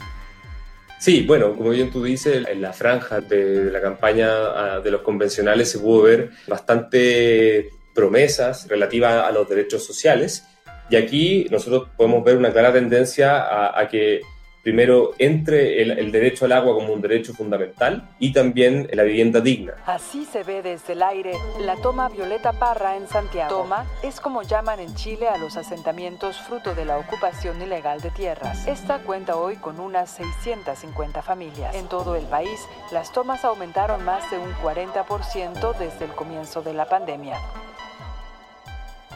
Sí, 0.99 1.23
bueno, 1.25 1.55
como 1.55 1.71
bien 1.71 1.93
tú 1.93 2.03
dices, 2.03 2.45
en 2.49 2.61
la 2.61 2.73
franja 2.73 3.21
de, 3.21 3.71
la 3.71 3.81
campaña 3.81 4.31
ah, 4.31 4.81
de 4.83 4.91
los 4.91 5.03
convencionales 5.03 5.71
se 5.71 5.79
pudo 5.79 6.03
ver 6.03 6.33
bastante 6.49 7.71
promesas 7.95 8.67
relativas 8.67 9.25
a 9.25 9.31
los 9.31 9.49
derechos 9.49 9.87
sociales 9.87 10.45
y 10.90 10.97
aquí 10.97 11.47
nosotros 11.50 11.88
podemos 11.97 12.25
ver 12.25 12.37
una 12.37 12.52
clara 12.52 12.73
tendencia 12.73 13.78
a, 13.78 13.88
que 13.88 14.23
primero 14.62 15.12
entre 15.18 15.80
el, 15.83 16.12
derecho 16.12 16.45
al 16.45 16.52
agua 16.52 16.75
como 16.75 16.92
un 16.92 17.00
derecho 17.00 17.33
fundamental 17.33 18.09
y 18.18 18.33
también 18.33 18.88
la 18.92 19.02
vivienda 19.02 19.40
digna. 19.40 19.75
Así 19.87 20.25
se 20.25 20.42
ve 20.42 20.62
desde 20.62 20.92
el 20.95 21.02
aire 21.02 21.33
la 21.61 21.76
toma 21.76 22.09
Violeta 22.09 22.52
Parra 22.52 22.97
en 22.97 23.07
Santiago. 23.07 23.62
Toma 23.62 23.87
es 24.02 24.21
como 24.21 24.42
llaman 24.42 24.80
en 24.80 24.95
Chile 24.95 25.28
a 25.28 25.38
los 25.38 25.57
asentamientos 25.57 26.37
fruto 26.38 26.75
de 26.75 26.85
la 26.85 26.99
ocupación 26.99 27.62
ilegal 27.62 28.00
de 28.00 28.11
tierras. 28.11 28.66
Esta 28.66 28.99
cuenta 28.99 29.37
hoy 29.37 29.57
con 29.57 29.80
unas 29.80 30.11
650 30.11 31.23
familias. 31.23 31.75
En 31.75 31.88
todo 31.88 32.16
el 32.16 32.26
país, 32.26 32.61
las 32.92 33.12
tomas 33.12 33.45
aumentaron 33.45 34.04
más 34.04 34.30
de 34.30 34.38
un 34.38 34.52
40% 34.54 35.78
desde 35.78 36.04
el 36.04 36.11
comienzo 36.12 36.62
de 36.62 36.75
la 36.75 36.87
pandemia 36.87 37.38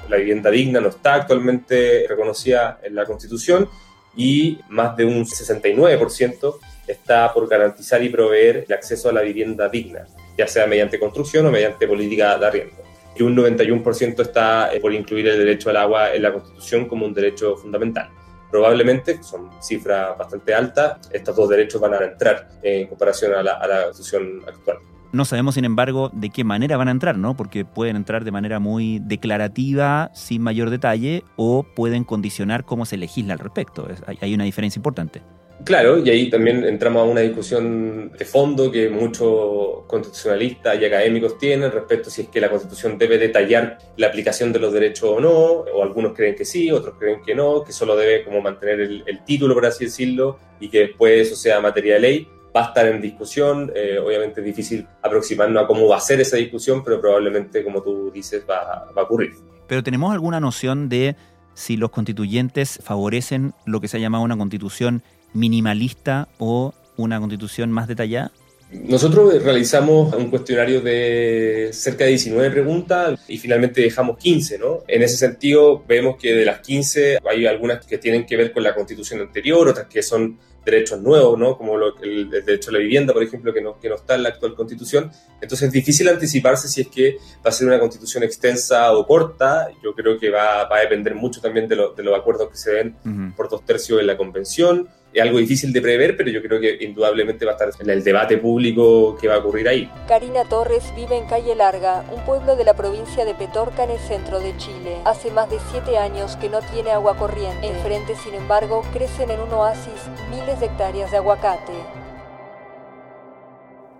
la 0.08 0.16
vivienda 0.16 0.50
digna 0.50 0.80
no 0.80 0.88
está 0.88 1.14
actualmente 1.14 2.06
reconocida 2.08 2.80
en 2.82 2.94
la 2.94 3.04
Constitución 3.04 3.68
y 4.16 4.58
más 4.68 4.96
de 4.96 5.04
un 5.04 5.24
69% 5.24 6.58
está 6.86 7.32
por 7.32 7.48
garantizar 7.48 8.02
y 8.02 8.08
proveer 8.08 8.64
el 8.68 8.72
acceso 8.74 9.08
a 9.08 9.12
la 9.12 9.22
vivienda 9.22 9.68
digna, 9.68 10.06
ya 10.36 10.46
sea 10.46 10.66
mediante 10.66 10.98
construcción 10.98 11.46
o 11.46 11.50
mediante 11.50 11.86
política 11.86 12.36
de 12.38 12.46
arriendo. 12.46 12.76
Y 13.16 13.22
un 13.22 13.36
91% 13.36 14.20
está 14.20 14.72
eh, 14.72 14.80
por 14.80 14.92
incluir 14.92 15.28
el 15.28 15.38
derecho 15.38 15.70
al 15.70 15.76
agua 15.76 16.14
en 16.14 16.22
la 16.22 16.32
Constitución 16.32 16.86
como 16.86 17.06
un 17.06 17.14
derecho 17.14 17.56
fundamental. 17.56 18.08
Probablemente, 18.50 19.22
son 19.22 19.50
cifras 19.62 20.16
bastante 20.18 20.54
altas, 20.54 21.08
estos 21.10 21.34
dos 21.34 21.48
derechos 21.48 21.80
van 21.80 21.94
a 21.94 22.04
entrar 22.04 22.48
en 22.62 22.86
comparación 22.86 23.34
a 23.34 23.42
la, 23.42 23.52
a 23.54 23.66
la 23.66 23.84
Constitución 23.84 24.42
actual. 24.46 24.78
No 25.12 25.26
sabemos, 25.26 25.56
sin 25.56 25.66
embargo, 25.66 26.10
de 26.14 26.30
qué 26.30 26.42
manera 26.42 26.78
van 26.78 26.88
a 26.88 26.90
entrar, 26.90 27.18
¿no? 27.18 27.36
Porque 27.36 27.66
pueden 27.66 27.96
entrar 27.96 28.24
de 28.24 28.30
manera 28.30 28.58
muy 28.60 28.98
declarativa, 28.98 30.10
sin 30.14 30.40
mayor 30.40 30.70
detalle, 30.70 31.22
o 31.36 31.64
pueden 31.64 32.04
condicionar 32.04 32.64
cómo 32.64 32.86
se 32.86 32.96
legisla 32.96 33.34
al 33.34 33.38
respecto. 33.38 33.86
Hay 34.20 34.32
una 34.32 34.44
diferencia 34.44 34.78
importante. 34.78 35.20
Claro, 35.64 35.98
y 36.04 36.10
ahí 36.10 36.30
también 36.30 36.64
entramos 36.64 37.02
a 37.02 37.04
una 37.04 37.20
discusión 37.20 38.10
de 38.18 38.24
fondo 38.24 38.72
que 38.72 38.88
muchos 38.88 39.84
constitucionalistas 39.86 40.80
y 40.80 40.84
académicos 40.86 41.38
tienen 41.38 41.70
respecto 41.70 42.08
a 42.08 42.12
si 42.12 42.22
es 42.22 42.28
que 42.28 42.40
la 42.40 42.50
Constitución 42.50 42.98
debe 42.98 43.16
detallar 43.18 43.78
la 43.96 44.08
aplicación 44.08 44.52
de 44.52 44.58
los 44.58 44.72
derechos 44.72 45.10
o 45.10 45.20
no, 45.20 45.30
o 45.30 45.82
algunos 45.82 46.14
creen 46.14 46.34
que 46.34 46.44
sí, 46.44 46.72
otros 46.72 46.96
creen 46.98 47.20
que 47.22 47.34
no, 47.34 47.62
que 47.62 47.72
solo 47.72 47.94
debe 47.96 48.24
como 48.24 48.40
mantener 48.40 48.80
el, 48.80 49.04
el 49.06 49.24
título, 49.24 49.54
por 49.54 49.66
así 49.66 49.84
decirlo, 49.84 50.38
y 50.58 50.68
que 50.68 50.80
después 50.80 51.28
eso 51.28 51.36
sea 51.36 51.60
materia 51.60 51.94
de 51.94 52.00
ley 52.00 52.28
va 52.54 52.64
a 52.64 52.68
estar 52.68 52.86
en 52.86 53.00
discusión. 53.00 53.72
Eh, 53.74 53.98
obviamente 53.98 54.40
es 54.40 54.46
difícil 54.46 54.86
aproximarnos 55.02 55.64
a 55.64 55.66
cómo 55.66 55.88
va 55.88 55.96
a 55.96 56.00
ser 56.00 56.20
esa 56.20 56.36
discusión, 56.36 56.82
pero 56.84 57.00
probablemente, 57.00 57.64
como 57.64 57.82
tú 57.82 58.10
dices, 58.10 58.44
va, 58.48 58.90
va 58.96 59.02
a 59.02 59.04
ocurrir. 59.04 59.32
Pero 59.66 59.82
tenemos 59.82 60.12
alguna 60.12 60.40
noción 60.40 60.88
de 60.88 61.16
si 61.54 61.76
los 61.76 61.90
constituyentes 61.90 62.78
favorecen 62.82 63.54
lo 63.66 63.80
que 63.80 63.88
se 63.88 63.96
ha 63.96 64.00
llamado 64.00 64.24
una 64.24 64.36
constitución 64.36 65.02
minimalista 65.32 66.28
o 66.38 66.74
una 66.96 67.18
constitución 67.18 67.70
más 67.70 67.88
detallada? 67.88 68.32
Nosotros 68.72 69.42
realizamos 69.42 70.14
un 70.14 70.30
cuestionario 70.30 70.80
de 70.80 71.70
cerca 71.72 72.04
de 72.04 72.10
19 72.10 72.50
preguntas 72.50 73.20
y 73.28 73.36
finalmente 73.36 73.82
dejamos 73.82 74.16
15, 74.16 74.58
¿no? 74.58 74.78
En 74.88 75.02
ese 75.02 75.18
sentido, 75.18 75.84
vemos 75.86 76.16
que 76.18 76.34
de 76.34 76.46
las 76.46 76.60
15 76.60 77.18
hay 77.28 77.44
algunas 77.44 77.84
que 77.84 77.98
tienen 77.98 78.24
que 78.24 78.34
ver 78.34 78.50
con 78.50 78.62
la 78.62 78.74
constitución 78.74 79.20
anterior, 79.20 79.68
otras 79.68 79.88
que 79.88 80.02
son 80.02 80.38
derechos 80.64 81.00
nuevos, 81.00 81.38
¿no? 81.38 81.56
como 81.56 81.76
el, 82.02 82.30
derecho 82.30 82.70
a 82.70 82.74
la 82.74 82.78
vivienda, 82.78 83.12
por 83.12 83.22
ejemplo, 83.22 83.52
que 83.52 83.60
no, 83.60 83.78
que 83.78 83.88
no 83.88 83.96
está 83.96 84.14
en 84.14 84.22
la 84.22 84.30
actual 84.30 84.54
constitución. 84.54 85.10
Entonces 85.40 85.68
es 85.68 85.72
difícil 85.72 86.08
anticiparse 86.08 86.68
si 86.68 86.82
es 86.82 86.88
que 86.88 87.16
va 87.44 87.50
a 87.50 87.52
ser 87.52 87.66
una 87.66 87.80
constitución 87.80 88.22
extensa 88.22 88.92
o 88.92 89.06
corta. 89.06 89.68
Yo 89.82 89.94
creo 89.94 90.18
que 90.18 90.30
va, 90.30 90.68
va 90.68 90.76
a 90.76 90.80
depender 90.80 91.14
mucho 91.14 91.40
también 91.40 91.68
de, 91.68 91.76
de, 91.96 92.02
los 92.02 92.18
acuerdos 92.18 92.50
que 92.50 92.56
se 92.56 92.72
den 92.72 93.32
por 93.36 93.48
dos 93.48 93.64
tercios 93.64 94.00
en 94.00 94.06
la 94.06 94.16
convención. 94.16 94.88
Es 95.12 95.22
algo 95.22 95.38
difícil 95.38 95.72
de 95.72 95.82
prever, 95.82 96.16
pero 96.16 96.30
yo 96.30 96.42
creo 96.42 96.60
que 96.60 96.78
indudablemente 96.84 97.44
va 97.44 97.52
a 97.52 97.54
estar 97.54 97.70
en 97.78 97.90
el 97.90 98.02
debate 98.02 98.38
público 98.38 99.16
que 99.20 99.28
va 99.28 99.34
a 99.34 99.38
ocurrir 99.38 99.68
ahí. 99.68 99.90
Karina 100.08 100.44
Torres 100.44 100.92
vive 100.96 101.16
en 101.16 101.26
Calle 101.26 101.54
Larga, 101.54 102.04
un 102.10 102.24
pueblo 102.24 102.56
de 102.56 102.64
la 102.64 102.74
provincia 102.74 103.24
de 103.24 103.34
Petorca 103.34 103.84
en 103.84 103.90
el 103.90 103.98
centro 103.98 104.40
de 104.40 104.56
Chile. 104.56 104.96
Hace 105.04 105.30
más 105.30 105.50
de 105.50 105.58
siete 105.70 105.98
años 105.98 106.36
que 106.36 106.48
no 106.48 106.60
tiene 106.72 106.90
agua 106.90 107.16
corriente. 107.16 107.66
Enfrente, 107.66 108.14
sin 108.16 108.34
embargo, 108.34 108.82
crecen 108.92 109.30
en 109.30 109.40
un 109.40 109.52
oasis 109.52 109.92
miles 110.30 110.60
de 110.60 110.66
hectáreas 110.66 111.10
de 111.10 111.18
aguacate. 111.18 111.72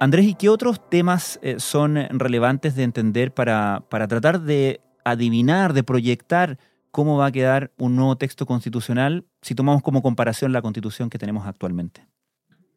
Andrés, 0.00 0.26
¿y 0.26 0.34
qué 0.34 0.48
otros 0.48 0.80
temas 0.88 1.38
eh, 1.42 1.56
son 1.58 1.94
relevantes 2.10 2.74
de 2.74 2.82
entender 2.82 3.32
para, 3.32 3.84
para 3.88 4.08
tratar 4.08 4.40
de 4.40 4.80
adivinar, 5.04 5.74
de 5.74 5.84
proyectar 5.84 6.58
cómo 6.92 7.16
va 7.16 7.26
a 7.26 7.32
quedar 7.32 7.72
un 7.78 7.96
nuevo 7.96 8.16
texto 8.16 8.46
constitucional 8.46 9.24
si 9.40 9.56
tomamos 9.56 9.82
como 9.82 10.02
comparación 10.02 10.52
la 10.52 10.62
constitución 10.62 11.10
que 11.10 11.18
tenemos 11.18 11.46
actualmente? 11.46 12.06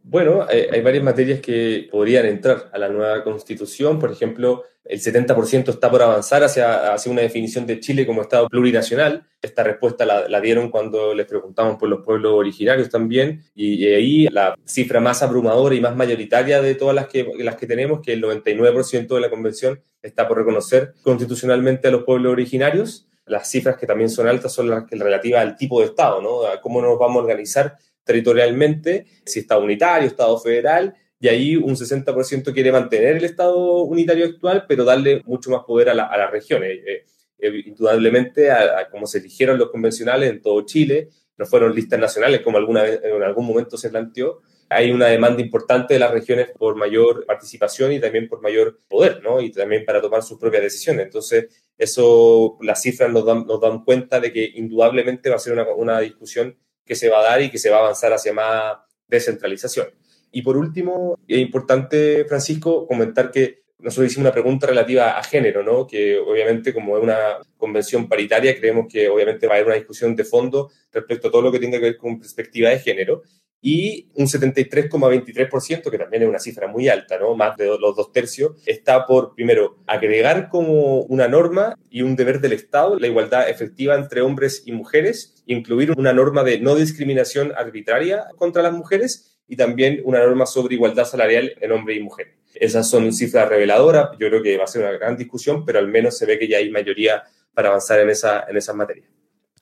Bueno, 0.08 0.46
hay, 0.48 0.82
varias 0.82 1.04
materias 1.04 1.40
que 1.40 1.90
podrían 1.92 2.28
entrar 2.28 2.70
a 2.72 2.78
la 2.78 2.90
nueva 2.90 3.24
constitución. 3.24 3.98
Por 3.98 4.12
ejemplo, 4.12 4.64
el 4.84 5.00
70% 5.00 5.70
está 5.70 5.90
por 5.90 6.04
avanzar 6.04 6.44
hacia, 6.44 6.94
hacia, 6.94 7.12
una 7.12 7.24
definición 7.24 7.66
de 7.66 7.80
Chile 7.80 8.06
como 8.06 8.22
Estado 8.22 8.48
plurinacional. 8.48 9.26
Esta 9.42 9.64
respuesta 9.64 10.06
la, 10.06 10.42
dieron 10.42 10.70
cuando 10.70 11.16
les 11.16 11.26
preguntamos 11.26 11.78
por 11.78 11.90
los 11.90 12.06
pueblos 12.06 12.34
originarios 12.34 12.88
también. 12.88 13.42
Y, 13.56 13.84
ahí 13.88 14.28
la 14.28 14.56
cifra 14.64 15.00
más 15.00 15.24
abrumadora 15.24 15.74
y 15.74 15.82
más 15.82 15.96
mayoritaria 15.96 16.62
de 16.62 16.76
todas 16.76 16.94
las 16.94 17.08
que, 17.08 17.28
las 17.40 17.56
que 17.56 17.66
tenemos, 17.66 18.02
que 18.02 18.14
el 18.14 18.22
99% 18.22 19.08
de 19.08 19.20
la 19.20 19.32
convención 19.32 19.82
está 20.04 20.28
por 20.28 20.38
reconocer 20.38 20.94
constitucionalmente 21.02 21.88
a 21.88 21.92
los 21.92 22.04
pueblos 22.04 22.32
originarios. 22.32 23.08
Las 23.26 23.50
cifras 23.50 23.78
que 23.78 23.88
también 23.88 24.10
son 24.10 24.28
altas 24.28 24.54
son 24.54 24.70
las 24.70 24.90
relativas 24.90 25.42
al 25.42 25.56
tipo 25.56 25.80
de 25.80 25.88
Estado, 25.88 26.22
¿no? 26.22 26.46
A 26.46 26.62
cómo 26.62 26.82
nos 26.82 26.98
vamos 27.00 27.18
a 27.18 27.24
organizar 27.24 27.78
territorialmente, 28.04 29.08
si 29.26 29.40
Estado 29.40 29.64
unitario, 29.64 30.08
Estado 30.08 30.38
federal, 30.40 30.96
y 31.20 31.28
ahí 31.28 31.56
un 31.56 31.76
60% 31.76 32.54
quiere 32.54 32.72
mantener 32.72 33.18
el 33.18 33.26
Estado 33.26 33.82
unitario 33.84 34.26
actual, 34.26 34.66
pero 34.68 34.84
darle 34.84 35.24
mucho 35.26 35.50
más 35.50 35.64
poder 35.64 35.90
a, 35.90 35.94
las 35.94 36.32
regiones. 36.32 36.80
Eh, 36.86 37.06
eh, 37.40 37.64
indudablemente, 37.66 38.50
como 38.92 39.08
se 39.08 39.18
eligieron 39.18 39.58
los 39.58 39.72
convencionales 39.72 40.30
en 40.30 40.42
todo 40.42 40.66
Chile, 40.66 41.10
no 41.38 41.46
fueron 41.46 41.76
listas 41.76 42.00
nacionales 42.00 42.42
como 42.42 42.58
alguna 42.58 42.84
vez, 42.84 43.02
en 43.04 43.24
algún 43.24 43.46
momento 43.46 43.78
se 43.78 43.90
planteó, 43.90 44.42
hay 44.70 44.92
una 44.92 45.08
demanda 45.08 45.42
importante 45.42 45.94
de 45.94 46.00
las 46.00 46.12
regiones 46.12 46.50
por 46.58 46.76
mayor 46.76 47.26
participación 47.26 47.94
y 47.94 48.00
también 48.00 48.28
por 48.28 48.42
mayor 48.42 48.80
poder, 48.88 49.22
¿no? 49.22 49.42
Y 49.42 49.52
también 49.52 49.86
para 49.86 50.02
tomar 50.02 50.24
sus 50.24 50.40
propias 50.40 50.64
decisiones. 50.64 51.06
Entonces, 51.06 51.48
eso, 51.78 52.58
las 52.62 52.82
cifras 52.82 53.12
nos 53.12 53.26
dan, 53.26 53.46
nos 53.46 53.62
dan 53.62 53.84
cuenta 53.84 54.20
de 54.20 54.32
que 54.32 54.52
indudablemente 54.56 55.30
va 55.30 55.36
a 55.36 55.40
ser 55.40 55.54
una, 55.54 55.68
una 55.70 56.00
discusión 56.00 56.58
que 56.86 56.96
se 56.96 57.10
va 57.10 57.20
a 57.20 57.24
dar 57.24 57.42
y 57.42 57.50
que 57.50 57.58
se 57.58 57.70
va 57.70 57.78
a 57.78 57.80
avanzar 57.82 58.14
hacia 58.14 58.34
más 58.34 58.78
descentralización. 59.08 59.88
Y 60.32 60.42
por 60.42 60.58
último, 60.58 61.20
es 61.28 61.38
importante, 61.38 62.26
Francisco, 62.26 62.88
comentar 62.88 63.32
que 63.32 63.66
nosotros 63.80 64.12
hicimos 64.12 64.26
una 64.26 64.34
pregunta 64.34 64.68
relativa 64.68 65.18
a 65.18 65.24
género, 65.24 65.64
¿no? 65.64 65.86
Que 65.86 66.18
obviamente 66.18 66.74
como 66.74 66.98
es 66.98 67.04
una 67.04 67.38
convención 67.58 68.08
paritaria, 68.08 68.58
creemos 68.58 68.88
que 68.92 69.08
obviamente 69.10 69.48
va 69.48 69.54
a 69.54 69.56
haber 69.58 69.68
una 69.68 69.76
discusión 69.76 70.16
de 70.16 70.24
fondo 70.24 70.72
respecto 70.92 71.28
a 71.28 71.32
todo 71.32 71.42
lo 71.42 71.52
que 71.52 71.60
tenga 71.60 71.78
que 71.78 71.86
ver 71.86 71.98
con 71.98 72.20
perspectiva 72.20 72.70
de 72.70 72.80
género 72.80 73.24
y 73.62 74.10
un 74.14 74.28
73,23%, 74.28 75.90
que 75.90 75.98
también 75.98 76.24
es 76.24 76.30
una 76.30 76.40
cifra 76.40 76.68
muy 76.68 76.88
alta, 76.88 77.18
¿no? 77.18 77.36
Más 77.36 77.58
de 77.58 77.66
los 77.66 77.96
dos 77.96 78.12
tercios, 78.12 78.52
está 78.66 79.06
por, 79.06 79.34
primero, 79.34 79.78
agregar 79.88 80.50
como 80.50 81.02
una 81.02 81.28
norma 81.28 81.76
y 81.90 82.04
un 82.04 82.16
deber 82.16 82.42
del 82.42 82.54
Estado 82.54 83.00
la 83.00 83.08
igualdad 83.08 83.50
efectiva 83.50 83.96
entre 83.96 84.22
hombres 84.22 84.64
y 84.66 84.72
mujeres, 84.72 85.44
incluir 85.48 85.92
una 85.98 86.14
norma 86.14 86.44
de 86.44 86.60
no 86.60 86.76
discriminación 86.76 87.54
arbitraria 87.58 88.26
contra 88.38 88.62
las 88.62 88.74
mujeres 88.74 89.40
y 89.48 89.56
también 89.56 90.02
una 90.04 90.20
norma 90.20 90.46
sobre 90.46 90.76
igualdad 90.76 91.06
salarial 91.06 91.54
en 91.60 91.72
hombres 91.72 91.98
y 91.98 92.02
mujeres. 92.02 92.36
Esas 92.54 92.90
son 92.90 93.12
cifras 93.12 93.50
reveladoras, 93.50 94.12
yo 94.20 94.30
creo 94.30 94.42
que 94.42 94.58
va 94.58 94.64
a 94.64 94.68
ser 94.68 94.84
una 94.84 94.92
gran 94.92 95.18
discusión, 95.18 95.66
pero 95.66 95.80
al 95.80 95.88
menos 95.88 96.18
se 96.18 96.26
ve 96.26 96.40
que 96.40 96.48
ya 96.48 96.58
hay 96.58 96.70
mayoría 96.72 97.24
para 97.54 97.70
avanzar 97.70 98.00
en, 98.00 98.10
esa, 98.10 98.46
en 98.48 98.58
esas 98.58 98.76
materias. 98.76 99.10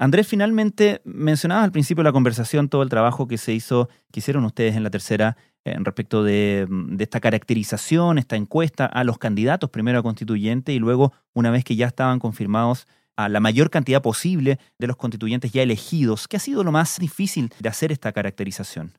Andrés, 0.03 0.27
finalmente 0.27 0.99
mencionabas 1.05 1.63
al 1.63 1.71
principio 1.71 2.03
de 2.03 2.09
la 2.09 2.11
conversación 2.11 2.67
todo 2.67 2.83
el 2.83 2.89
trabajo 2.89 3.25
que 3.25 3.37
se 3.37 3.53
hizo, 3.53 3.87
que 4.11 4.19
hicieron 4.19 4.43
ustedes 4.43 4.75
en 4.75 4.83
la 4.83 4.89
tercera 4.89 5.37
eh, 5.63 5.77
respecto 5.79 6.25
de, 6.25 6.67
de, 6.69 7.03
esta 7.05 7.21
caracterización, 7.21 8.17
esta 8.17 8.35
encuesta 8.35 8.85
a 8.85 9.05
los 9.05 9.17
candidatos, 9.17 9.69
primero 9.69 9.99
a 9.99 10.03
constituyente 10.03 10.73
y 10.73 10.79
luego, 10.79 11.13
una 11.31 11.51
vez 11.51 11.63
que 11.63 11.77
ya 11.77 11.87
estaban 11.87 12.19
confirmados, 12.19 12.85
a 13.15 13.29
la 13.29 13.39
mayor 13.39 13.69
cantidad 13.69 14.01
posible 14.01 14.59
de 14.77 14.87
los 14.87 14.97
constituyentes 14.97 15.53
ya 15.53 15.61
elegidos. 15.61 16.27
¿Qué 16.27 16.35
ha 16.35 16.41
sido 16.41 16.65
lo 16.65 16.73
más 16.73 16.99
difícil 16.99 17.53
de 17.61 17.69
hacer 17.69 17.93
esta 17.93 18.11
caracterización? 18.11 18.91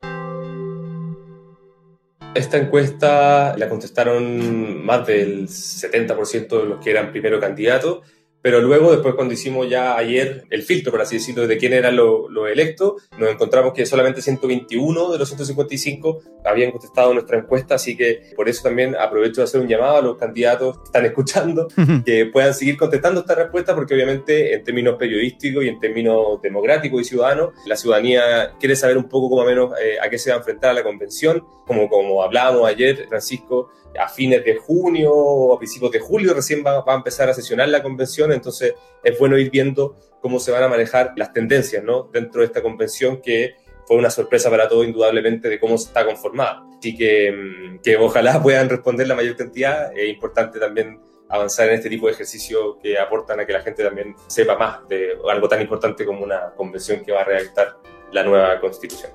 Esta 2.34 2.56
encuesta 2.56 3.54
la 3.58 3.68
contestaron 3.68 4.82
más 4.82 5.06
del 5.06 5.48
70% 5.48 6.48
de 6.48 6.64
los 6.64 6.82
que 6.82 6.92
eran 6.92 7.12
primero 7.12 7.38
candidatos 7.40 8.00
pero 8.44 8.60
luego, 8.60 8.92
después 8.92 9.14
cuando 9.14 9.32
hicimos 9.32 9.70
ya 9.70 9.96
ayer 9.96 10.44
el 10.50 10.62
filtro, 10.64 10.92
por 10.92 11.00
así 11.00 11.16
decirlo, 11.16 11.46
de 11.46 11.56
quién 11.56 11.72
eran 11.72 11.96
los 11.96 12.30
lo 12.30 12.46
electos, 12.46 13.08
nos 13.16 13.30
encontramos 13.30 13.72
que 13.72 13.86
solamente 13.86 14.20
121 14.20 15.12
de 15.12 15.18
los 15.18 15.28
155 15.28 16.20
habían 16.44 16.70
contestado 16.70 17.14
nuestra 17.14 17.38
encuesta, 17.38 17.76
así 17.76 17.96
que 17.96 18.34
por 18.36 18.50
eso 18.50 18.64
también 18.64 18.96
aprovecho 18.96 19.40
de 19.40 19.44
hacer 19.44 19.62
un 19.62 19.66
llamado 19.66 19.96
a 19.96 20.02
los 20.02 20.18
candidatos 20.18 20.76
que 20.76 20.84
están 20.84 21.06
escuchando, 21.06 21.68
que 22.04 22.26
puedan 22.26 22.52
seguir 22.52 22.76
contestando 22.76 23.20
esta 23.20 23.34
respuesta, 23.34 23.74
porque 23.74 23.94
obviamente 23.94 24.52
en 24.52 24.62
términos 24.62 24.96
periodísticos 24.98 25.64
y 25.64 25.68
en 25.68 25.80
términos 25.80 26.42
democráticos 26.42 27.00
y 27.00 27.04
ciudadanos, 27.04 27.54
la 27.64 27.76
ciudadanía 27.76 28.52
quiere 28.60 28.76
saber 28.76 28.98
un 28.98 29.08
poco, 29.08 29.30
como 29.30 29.44
menos, 29.46 29.70
eh, 29.82 29.96
a 30.02 30.10
qué 30.10 30.18
se 30.18 30.28
va 30.28 30.36
a 30.36 30.38
enfrentar 30.40 30.74
la 30.74 30.82
convención, 30.82 31.46
como, 31.66 31.88
como 31.88 32.22
hablábamos 32.22 32.68
ayer, 32.68 33.06
Francisco, 33.08 33.70
a 33.98 34.08
fines 34.08 34.44
de 34.44 34.56
junio 34.56 35.12
o 35.12 35.54
a 35.54 35.58
principios 35.58 35.90
de 35.92 36.00
julio 36.00 36.34
recién 36.34 36.64
va, 36.64 36.84
a 36.86 36.94
empezar 36.94 37.28
a 37.28 37.34
sesionar 37.34 37.68
la 37.68 37.82
convención, 37.82 38.32
entonces 38.32 38.74
es 39.02 39.18
bueno 39.18 39.38
ir 39.38 39.50
viendo 39.50 39.96
cómo 40.20 40.38
se 40.40 40.50
van 40.50 40.62
a 40.62 40.68
manejar 40.68 41.12
las 41.16 41.32
tendencias 41.32 41.84
dentro 42.12 42.40
de 42.40 42.46
esta 42.46 42.62
convención 42.62 43.20
que 43.20 43.56
fue 43.86 43.96
una 43.96 44.10
sorpresa 44.10 44.50
para 44.50 44.68
todos 44.68 44.86
indudablemente 44.86 45.48
de 45.48 45.60
cómo 45.60 45.74
está 45.74 46.04
conformada. 46.04 46.64
Así 46.78 46.96
que, 46.96 47.30
mm, 47.32 47.78
que 47.82 47.96
ojalá 47.96 48.40
puedan 48.42 48.68
responder 48.68 49.06
la 49.06 49.14
mayor 49.14 49.36
cantidad. 49.36 49.96
Es 49.96 50.08
importante 50.08 50.58
también 50.58 50.98
avanzar 51.28 51.68
en 51.68 51.74
este 51.74 51.88
tipo 51.88 52.06
de 52.06 52.12
ejercicios 52.12 52.76
que 52.82 52.98
aportan 52.98 53.40
a 53.40 53.46
que 53.46 53.52
la 53.52 53.60
gente 53.60 53.82
también 53.82 54.14
sepa 54.26 54.56
más 54.56 54.86
de 54.88 55.18
algo 55.30 55.48
tan 55.48 55.60
importante 55.60 56.04
como 56.04 56.22
una 56.24 56.52
convención 56.56 57.04
que 57.04 57.12
va 57.12 57.22
a 57.22 57.24
redactar 57.24 57.76
la 58.12 58.22
nueva 58.22 58.60
constitución. 58.60 59.12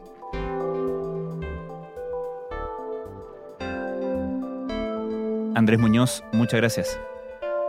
Andrés 5.55 5.79
Muñoz, 5.79 6.23
muchas 6.31 6.59
gracias. 6.59 6.99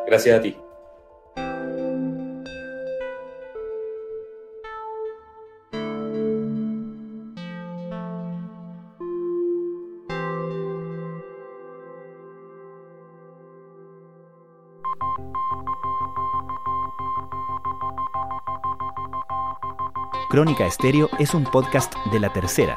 Gracias 0.06 0.38
a 0.38 0.42
ti. 0.42 0.56
Crónica 20.28 20.64
Estéreo 20.64 21.08
es 21.18 21.34
un 21.34 21.42
podcast 21.42 21.92
de 22.12 22.20
la 22.20 22.32
tercera 22.32 22.76